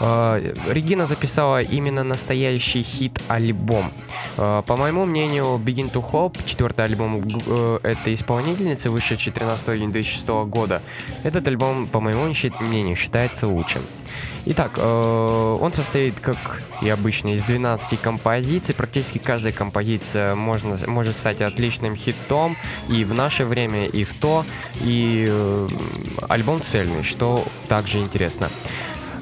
[0.00, 3.90] Э, Регина записала именно настоящий хит-альбом.
[4.36, 9.92] Э, по моему мнению, Begin to Hope, четвертый альбом э, этой исполнительницы, вышедший 13 июня
[9.92, 10.82] 2006 года,
[11.22, 12.24] этот альбом, по моему
[12.60, 13.80] мнению, считается лучшим.
[14.46, 16.36] Итак, э, он состоит, как
[16.82, 18.74] и обычно, из 12 композиций.
[18.74, 22.56] Практически каждая композиция можно, может стать отличным хитом
[22.88, 24.44] и в наше время, и в то.
[24.80, 25.68] И э,
[26.28, 28.48] альбом цельный, что также интересно.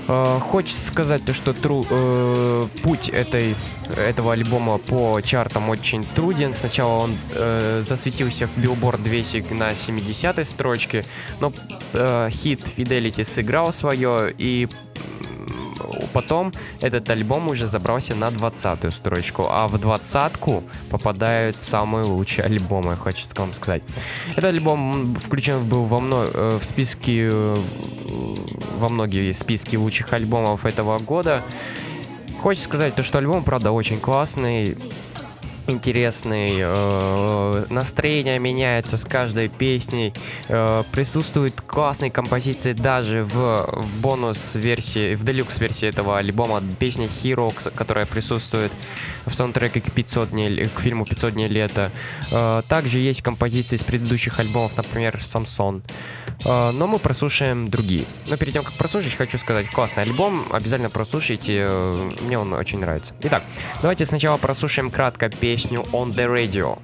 [0.08, 3.54] Э, хочется сказать то, что тру, э, путь этой,
[3.96, 6.54] этого альбома по чартам очень труден.
[6.54, 11.04] Сначала он э, засветился в Billboard 200 на 70-й строчке,
[11.40, 11.52] но
[11.92, 14.68] э, хит Fidelity сыграл свое, и
[16.12, 22.96] потом этот альбом уже забрался на 20 строчку, а в двадцатку попадают самые лучшие альбомы,
[22.96, 23.82] хочется вам сказать.
[24.32, 26.26] Этот альбом включен был во мно...
[26.32, 27.56] Э, в списке э,
[28.78, 31.42] во многие списки лучших альбомов этого года.
[32.40, 34.76] Хочется сказать то, что альбом, правда, очень классный
[35.68, 40.12] интересный, э, настроение меняется с каждой песней,
[40.48, 48.06] э, присутствуют классные композиции даже в, в бонус-версии, в делюкс-версии этого альбома, песня Hero, которая
[48.06, 48.72] присутствует
[49.28, 51.90] в саундтреке к, 500 дней, к фильму «500 дней лета».
[52.30, 55.82] Э, также есть композиции из предыдущих альбомов, например, «Самсон».
[56.44, 58.04] Э, но мы прослушаем другие.
[58.26, 62.78] Но перед тем, как прослушать, хочу сказать, классный альбом, обязательно прослушайте, э, мне он очень
[62.78, 63.14] нравится.
[63.22, 63.42] Итак,
[63.82, 66.78] давайте сначала прослушаем кратко песню «On the Radio».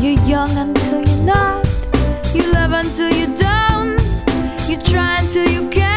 [0.00, 1.64] You're young until you're not.
[2.34, 4.00] You love until you don't.
[4.68, 5.91] You try until you can't.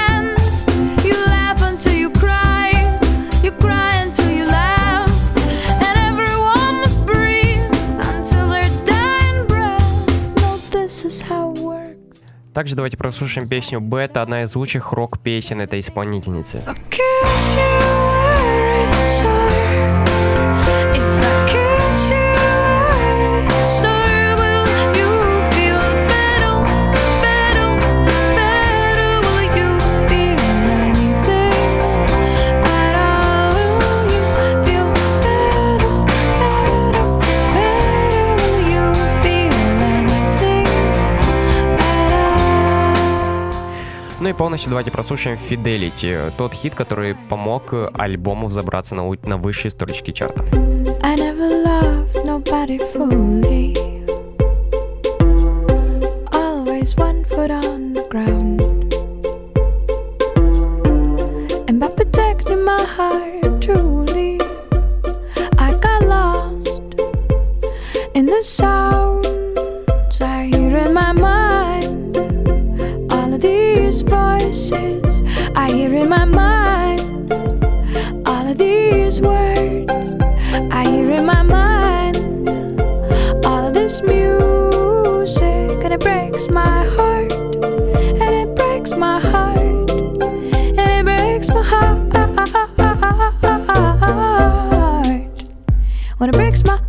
[12.56, 16.64] Также давайте прослушаем песню «Бета», одна из лучших рок-песен этой исполнительницы.
[44.26, 49.70] Ну и полностью давайте прослушаем Fidelity, тот хит, который помог альбому взобраться на, на высшие
[49.70, 50.44] строчки чарта.
[51.04, 53.76] I never loved nobody fully.
[56.34, 58.64] Always one foot on the ground.
[61.70, 64.42] And by protecting my heart truly,
[65.60, 66.82] I got lost
[68.16, 68.95] in the sounds
[79.16, 79.92] these words
[80.72, 82.18] I hear in my mind.
[83.46, 87.32] All this music, and it breaks my heart.
[87.32, 89.60] And it breaks my heart.
[89.60, 91.96] And it breaks my heart.
[96.18, 96.80] When it breaks my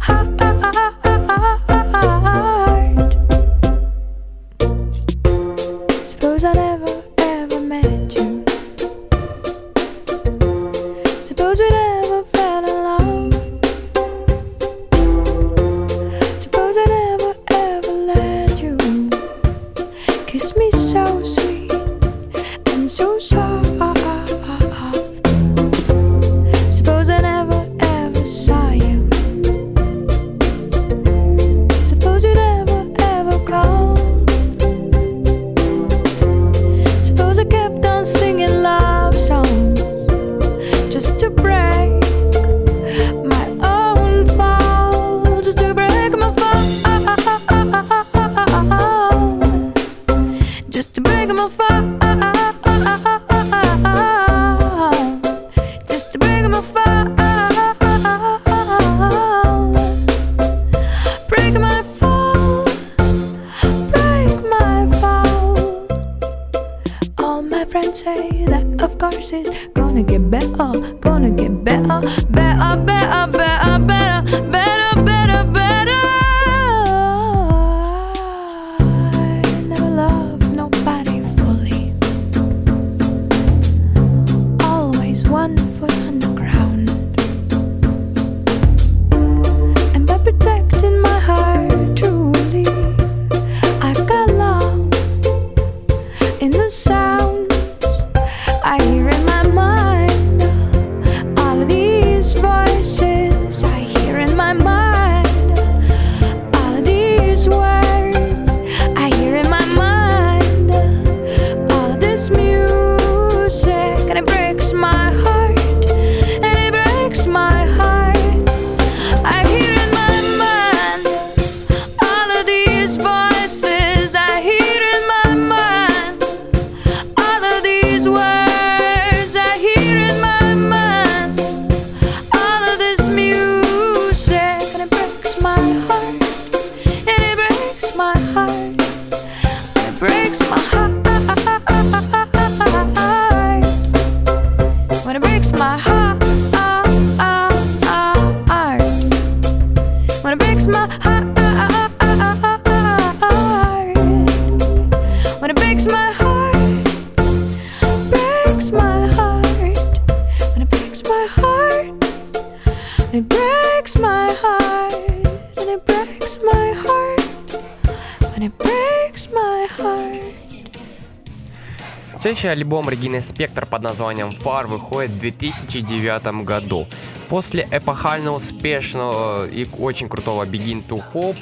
[172.47, 176.87] Следующий альбом Регины Спектр под названием Far выходит в 2009 году.
[177.29, 181.37] После эпохально успешного и очень крутого Begin to Hope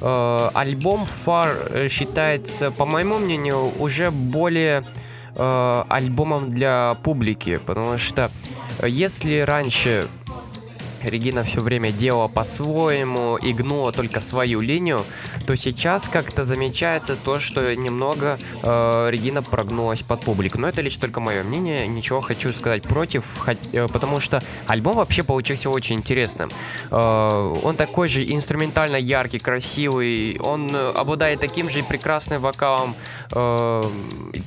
[0.00, 4.84] э, альбом Far считается, по моему мнению, уже более
[5.36, 8.28] э, альбомом для публики, потому что
[8.80, 10.08] э, если раньше
[11.04, 15.04] Регина все время делала по-своему и гнула только свою линию,
[15.48, 20.58] то сейчас как-то замечается то, что немного э, Регина прогнулась под публику.
[20.58, 24.96] Но это лишь только мое мнение, ничего хочу сказать против, хоть, э, потому что альбом
[24.96, 26.50] вообще получился очень интересным.
[26.90, 32.94] Э, он такой же инструментально яркий, красивый, он обладает таким же прекрасным вокалом,
[33.32, 33.82] э,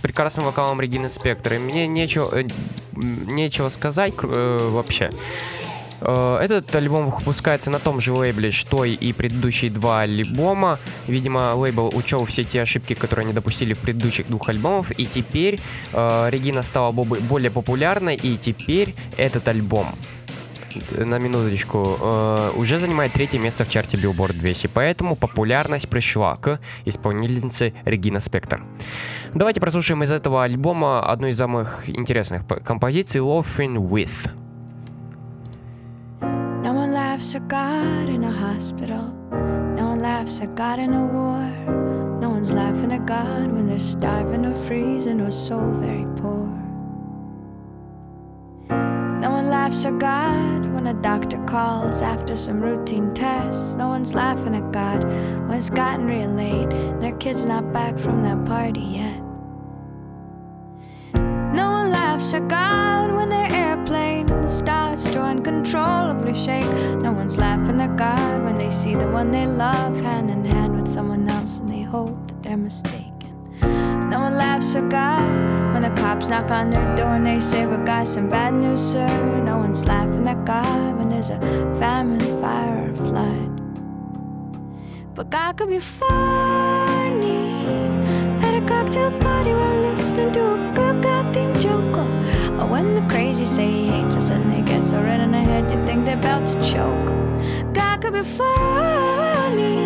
[0.04, 1.54] прекрасным вокалом Регины Спектр.
[1.54, 2.48] И мне нечего, э,
[2.92, 5.10] нечего сказать э, вообще.
[6.02, 10.78] Э, Этот альбом выпускается на том же лейбле, что и предыдущие два альбома.
[11.08, 14.92] Видимо, лейбл учел все те ошибки, которые они допустили в предыдущих двух альбомах.
[15.00, 15.60] И теперь
[15.94, 19.88] э, Регина стала бо- более популярной, и теперь этот альбом
[20.98, 26.60] на минуточку, э, уже занимает третье место в чарте Billboard 200, поэтому популярность пришла к
[26.86, 28.64] исполнительнице Регина Спектр.
[29.34, 34.32] Давайте прослушаем из этого альбома одну из самых интересных композиций Laughing With.
[37.22, 39.14] No one laughs at God in a hospital.
[39.78, 42.18] No one laughs at God in a war.
[42.20, 46.48] No one's laughing at God when they're starving or freezing or so very poor.
[49.22, 53.76] No one laughs at God when a doctor calls after some routine tests.
[53.76, 58.00] No one's laughing at God when it's gotten real late and their kid's not back
[58.00, 59.22] from that party yet.
[61.54, 63.51] No one laughs at God when airplane
[64.52, 66.66] starts to uncontrollably shake.
[67.02, 70.80] No one's laughing at God when they see the one they love hand in hand
[70.80, 73.12] with someone else and they hope that they're mistaken.
[74.10, 77.66] No one laughs at God when the cops knock on their door and they say,
[77.66, 79.08] We got some bad news, sir.
[79.42, 81.40] No one's laughing at God when there's a
[81.80, 83.48] famine, fire, or flood.
[85.16, 87.66] But God could be funny
[88.46, 90.74] at a cocktail party while listening to a
[92.82, 95.72] when the crazy say he hates us and they get so red in the head
[95.72, 97.08] you think they're about to choke.
[97.74, 99.86] God could be funny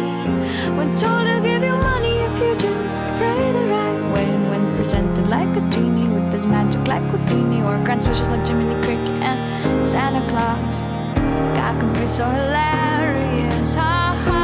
[0.78, 4.26] when told he'll give you money if you just pray the right way.
[4.36, 8.48] And when presented like a genie with his magic like Houdini or grants wishes like
[8.48, 10.76] Jiminy Cricket and Santa Claus.
[11.58, 13.76] God could be so hilarious.
[13.76, 14.24] Ha.
[14.26, 14.35] Ha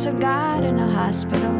[0.00, 1.52] laughs at God in a hospital.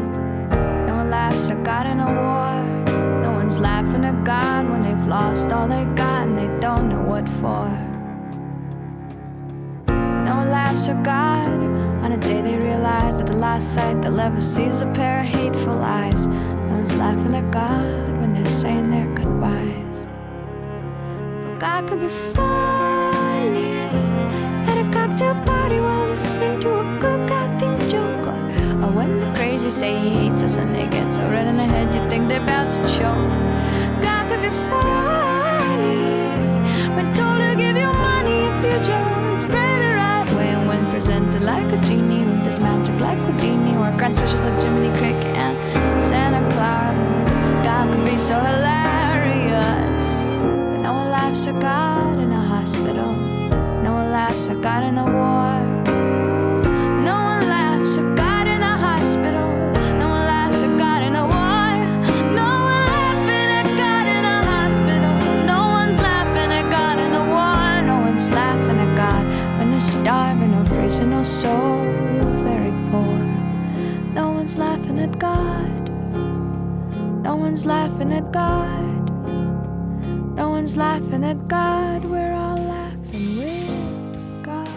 [0.87, 3.21] No one laughs at God in a war.
[3.21, 7.03] No one's laughing at God when they've lost all they got and they don't know
[7.03, 7.69] what for.
[10.25, 11.49] No one laughs at God
[12.03, 15.19] on a day they realize that the last sight they'll ever see is a pair
[15.19, 16.25] of hateful eyes.
[16.25, 19.97] No one's laughing at God when they're saying their goodbyes.
[21.45, 22.80] But God could be funny
[29.81, 32.43] say he hates us and they get so red in the head you think they're
[32.43, 33.33] about to choke.
[34.05, 36.05] God could be funny
[36.95, 40.49] when told to give you money if you just pray the right way.
[40.49, 44.61] And when presented like a genie who does magic like Houdini or grants wishes like
[44.61, 45.55] Jiminy Cricket and
[46.09, 46.93] Santa Claus.
[47.65, 50.05] God could be so hilarious.
[50.69, 53.13] But no one laughs at God in a hospital.
[53.81, 55.70] No one laughs at God in a war.
[77.51, 79.09] One's laughing at God.
[80.37, 82.05] No one's laughing at God.
[82.05, 84.69] We're all laughing with God.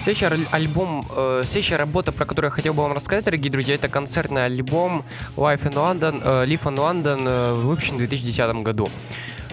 [0.00, 3.74] Следующий аль- альбом, э, следующая работа, про которую я хотел бы вам рассказать, дорогие друзья,
[3.74, 5.04] это концертный альбом
[5.36, 8.88] Life in London, э, Live in London, э, выпущен в 2010 году.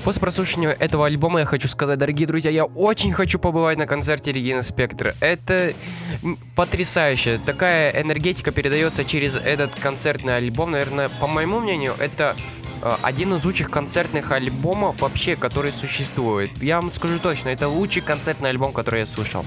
[0.08, 4.32] После прослушивания этого альбома я хочу сказать, дорогие друзья, я очень хочу побывать на концерте
[4.32, 5.16] Регина Спектр.
[5.20, 5.74] Это
[6.56, 7.42] потрясающе.
[7.46, 10.72] Такая энергетика передается через этот концертный альбом.
[10.72, 12.38] Наверное, по моему мнению, это
[12.82, 16.52] э, один из лучших концертных альбомов вообще, который существует.
[16.64, 19.44] Я вам скажу точно, это лучший концертный альбом, который я слышал.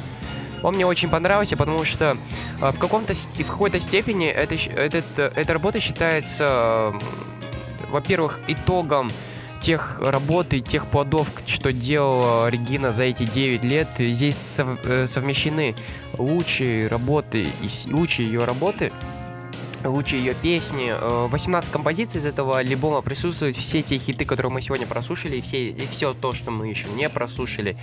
[0.62, 2.18] Он мне очень понравился, потому что
[2.60, 6.92] э, в, каком-то, в какой-то степени это, этот, э, эта работа считается,
[7.90, 9.10] во-первых, итогом
[9.60, 13.88] тех работ и тех плодов, что делала Регина за эти 9 лет.
[13.98, 15.74] Здесь сов, совмещены
[16.18, 18.92] лучшие работы и лучшие ее работы
[19.84, 20.92] лучшие ее песни.
[21.28, 25.40] 18 э, композиций из этого альбома присутствуют все те хиты, которые мы сегодня прослушали, и,
[25.40, 27.76] все, и все то, что мы еще не прослушали.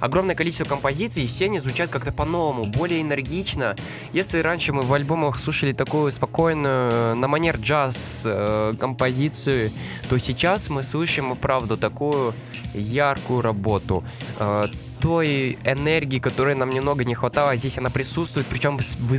[0.00, 3.76] Огромное количество композиций, и все они звучат как-то по-новому, более энергично.
[4.12, 9.70] Если раньше мы в альбомах слушали такую спокойную, на манер джаз э, композицию,
[10.08, 12.34] то сейчас мы слышим, правду, такую
[12.74, 14.04] яркую работу.
[14.38, 14.68] Э,
[15.00, 19.16] той энергии, которой нам немного не хватало, здесь она присутствует, причем в, в,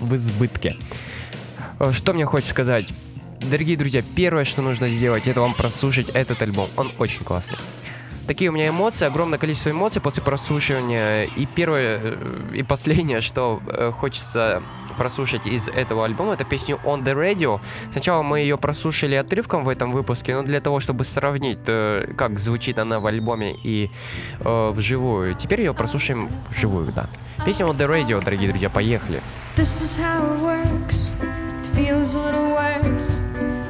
[0.00, 0.76] в избытке.
[1.84, 2.92] Э, что мне хочется сказать?
[3.40, 6.68] Дорогие друзья, первое, что нужно сделать, это вам прослушать этот альбом.
[6.76, 7.58] Он очень классный.
[8.26, 11.24] Такие у меня эмоции, огромное количество эмоций после прослушивания.
[11.24, 12.16] И первое э,
[12.54, 14.62] и последнее, что э, хочется
[14.96, 17.60] прослушать из этого альбома, это песню On The Radio.
[17.92, 21.58] Сначала мы ее прослушали отрывком в этом выпуске, но для того, чтобы сравнить,
[22.16, 23.90] как звучит она в альбоме и
[24.40, 25.34] э, вживую.
[25.34, 27.08] Теперь ее прослушаем вживую, да.
[27.44, 29.20] Песня On The Radio, дорогие друзья, поехали.
[29.56, 31.33] This is how it works.
[31.74, 33.18] Feels a little worse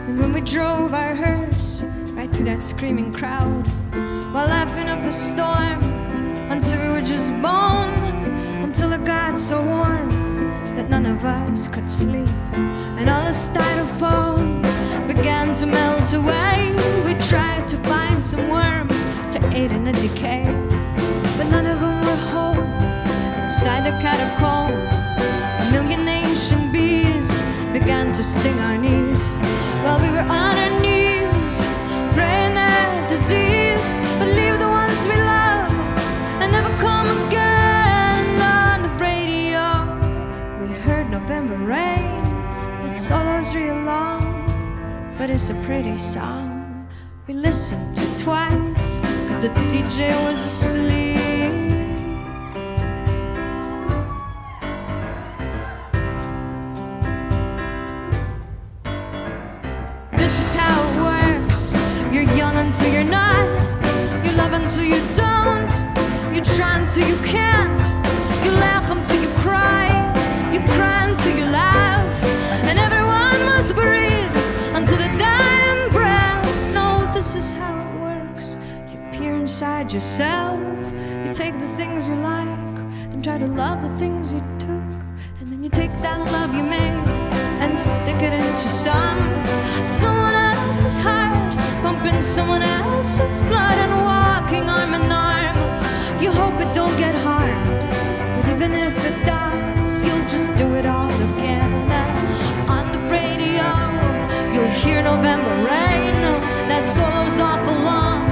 [0.07, 1.83] than when we drove our hearse
[2.13, 3.67] right through that screaming crowd.
[4.33, 5.83] While laughing up a storm
[6.51, 7.95] until we were just bone
[8.63, 10.11] until it got so warm
[10.77, 12.29] that none of us could sleep.
[12.99, 14.63] And all the styrofoam
[15.09, 16.77] began to melt away.
[17.05, 19.03] We tried to find some worms
[19.33, 20.45] to aid in the decay
[21.37, 22.59] but none of them were home
[23.45, 25.04] inside the catacomb
[25.75, 29.33] million ancient bees began to sting our knees
[29.83, 31.55] while we were on our knees,
[32.15, 35.73] praying that disease would leave the ones we love
[36.41, 38.23] and never come again.
[38.23, 39.65] And on the radio,
[40.61, 42.23] we heard November rain.
[42.89, 44.23] It's always real long,
[45.19, 46.87] but it's a pretty song.
[47.27, 48.87] We listened to twice,
[49.27, 51.84] cause the DJ was asleep.
[62.75, 63.47] Until you're not.
[64.25, 65.71] You love until you don't.
[66.35, 67.83] You try until you can't.
[68.45, 69.87] You laugh until you cry.
[70.53, 72.25] You cry until you laugh.
[72.69, 74.37] And everyone must breathe
[74.75, 76.75] until the dying breath.
[76.75, 78.59] No, this is how it works.
[78.91, 80.61] You peer inside yourself.
[81.25, 82.79] You take the things you like
[83.13, 84.91] and try to love the things you took.
[85.41, 87.24] And then you take that love you made
[87.79, 89.19] stick it into some
[89.85, 95.57] someone else's heart, pumping someone else's blood and walking arm in arm.
[96.23, 97.83] You hope it don't get harmed,
[98.37, 101.73] but even if it does, you'll just do it all again.
[101.91, 103.69] And on the radio,
[104.53, 106.15] you'll hear November rain.
[106.71, 108.27] That solo's awful long,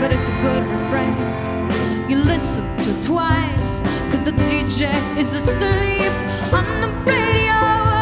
[0.00, 2.10] but it's a good refrain.
[2.10, 4.86] You listen to twice, cause the DJ
[5.18, 6.12] is asleep
[6.52, 7.95] on the radio.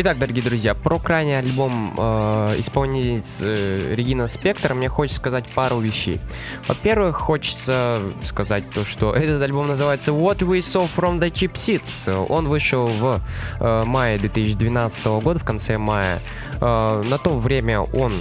[0.00, 5.80] Итак, дорогие друзья, про крайний альбом э, исполнительниц э, Регина Спектр мне хочется сказать пару
[5.80, 6.20] вещей.
[6.68, 12.26] Во-первых, хочется сказать то, что этот альбом называется What We Saw From The Cheap Seats.
[12.28, 13.20] Он вышел в
[13.58, 16.22] э, мае 2012 года, в конце мая.
[16.60, 18.12] Э, на то время он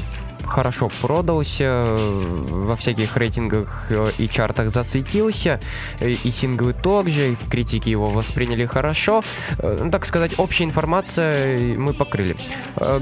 [0.48, 5.60] хорошо продался, э, во всяких рейтингах э, и чартах засветился,
[6.00, 9.24] э, и синглы также, и в критике его восприняли хорошо.
[9.62, 12.36] Ну, так сказать, общая информация мы покрыли.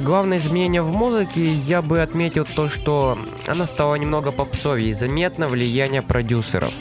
[0.03, 3.17] Главное изменение в музыке я бы отметил то, что
[3.47, 6.71] она стала немного попсовее, заметно влияние продюсеров.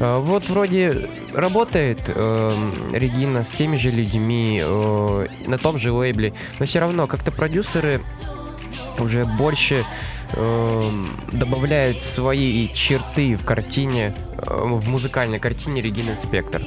[0.00, 2.54] Вот вроде работает э,
[2.92, 8.00] Регина с теми же людьми э, на том же лейбле, но все равно как-то продюсеры
[9.00, 9.84] уже больше
[10.32, 10.90] э,
[11.32, 16.62] добавляют свои черты в картине, э, в музыкальной картине Регины Спектр.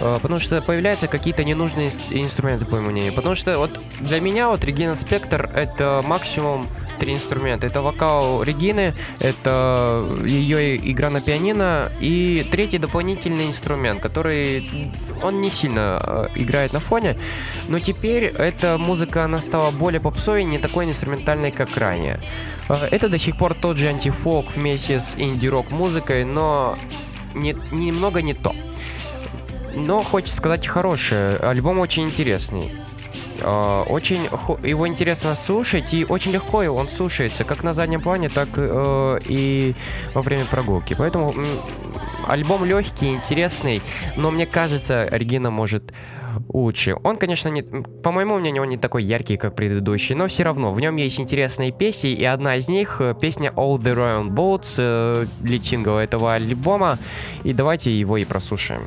[0.00, 3.12] Э, потому что появляются какие-то ненужные инструменты, по моему мнению.
[3.12, 6.66] Потому что вот для меня вот Регина Спектр это максимум
[7.04, 7.66] три инструмента.
[7.66, 14.90] Это вокал Регины, это ее игра на пианино и третий дополнительный инструмент, который
[15.22, 17.16] он не сильно э, играет на фоне,
[17.68, 22.20] но теперь эта музыка, она стала более попсовой, не такой инструментальной, как ранее.
[22.70, 26.76] Э, это до сих пор тот же антифолк вместе с инди-рок музыкой, но
[27.34, 28.54] не, немного не то.
[29.74, 31.36] Но хочется сказать хорошее.
[31.36, 32.70] Альбом очень интересный.
[33.42, 34.24] А, очень
[34.62, 39.74] его интересно слушать и очень легко он слушается как на заднем плане, так э, и
[40.12, 40.94] во время прогулки.
[40.96, 41.34] Поэтому
[42.26, 43.82] альбом легкий, интересный,
[44.16, 45.92] но мне кажется, Регина может
[46.48, 46.96] лучше.
[47.02, 50.72] Он, конечно, не, по моему мнению, он не такой яркий, как предыдущий, но все равно
[50.72, 54.76] в нем есть интересные песни, и одна из них э, песня All the Round Boats,
[54.78, 55.26] э,
[55.62, 56.98] сингла этого альбома,
[57.42, 58.82] и давайте его и прослушаем.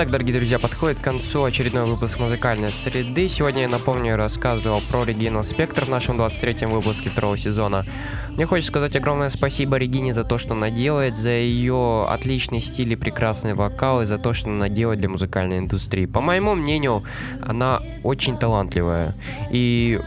[0.00, 3.28] Итак, дорогие друзья, подходит к концу очередной выпуск музыкальной среды.
[3.28, 7.82] Сегодня я напомню, рассказывал про Регину Спектр в нашем 23-м выпуске второго сезона.
[8.30, 12.94] Мне хочется сказать огромное спасибо Регине за то, что она делает, за ее отличный стиль
[12.94, 16.06] и прекрасный вокал, и за то, что она делает для музыкальной индустрии.
[16.06, 17.02] По моему мнению,
[17.42, 19.14] она очень талантливая.
[19.50, 20.00] И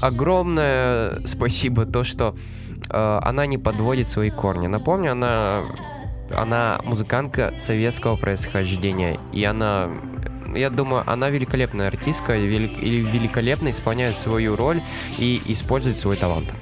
[0.00, 2.34] огромное спасибо то, что
[2.88, 4.68] э, она не подводит свои корни.
[4.68, 5.64] Напомню, она
[6.34, 9.90] она музыкантка советского происхождения, и она
[10.54, 14.80] я думаю, она великолепная артистка и великолепно исполняет свою роль
[15.18, 16.54] и использует свой талант.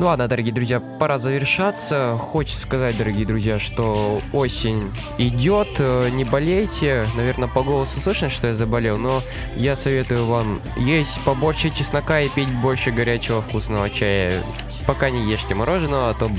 [0.00, 2.16] Ну ладно, дорогие друзья, пора завершаться.
[2.18, 7.06] Хочется сказать, дорогие друзья, что осень идет, э, не болейте.
[7.16, 9.22] Наверное, по голосу слышно, что я заболел, но
[9.56, 14.42] я советую вам есть побольше чеснока и пить больше горячего вкусного чая.
[14.86, 16.30] Пока не ешьте мороженого, а то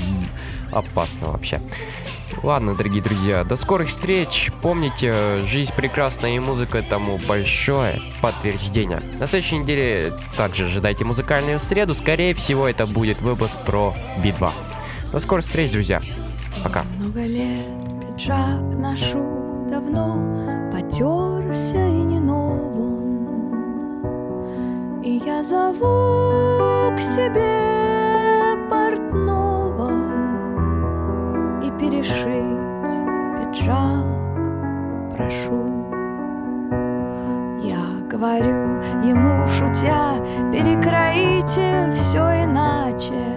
[0.72, 1.60] опасно вообще.
[2.42, 4.50] Ладно, дорогие друзья, до скорых встреч.
[4.62, 9.00] Помните, жизнь прекрасна и музыка тому большое подтверждение.
[9.18, 11.94] На следующей неделе также ожидайте музыкальную среду.
[11.94, 14.50] Скорее всего, это будет выпуск про Би-2.
[15.12, 16.00] До скорых встреч, друзья.
[16.64, 16.84] Пока.
[16.98, 17.66] Много лет
[18.00, 23.42] пиджак ношу давно, потерся и не новон.
[25.02, 27.81] И я зову к себе
[32.02, 32.58] пришить
[33.38, 34.04] пиджак,
[35.16, 35.86] прошу.
[37.62, 37.78] Я
[38.10, 40.16] говорю ему, шутя,
[40.50, 43.31] перекроите все иначе.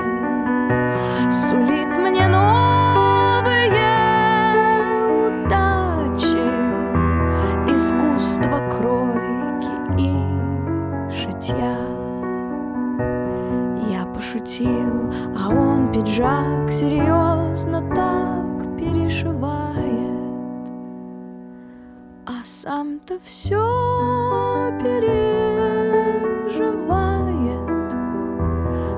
[23.26, 25.46] Все переживает.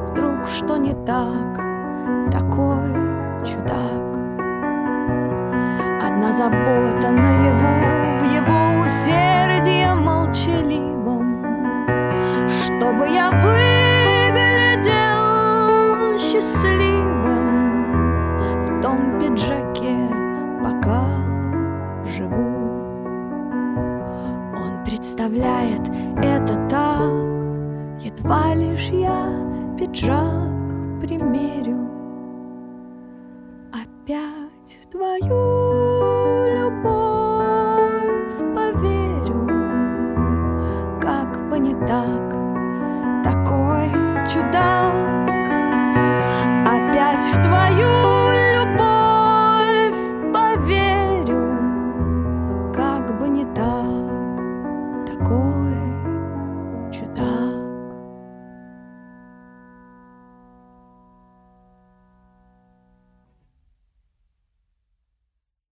[0.10, 1.56] Вдруг что не так,
[2.30, 2.94] такой
[3.46, 4.04] чудак.
[6.06, 7.57] Одна забота наяву
[25.28, 25.82] Представляет
[26.24, 29.28] это так, едва лишь я
[29.78, 30.47] пиджак.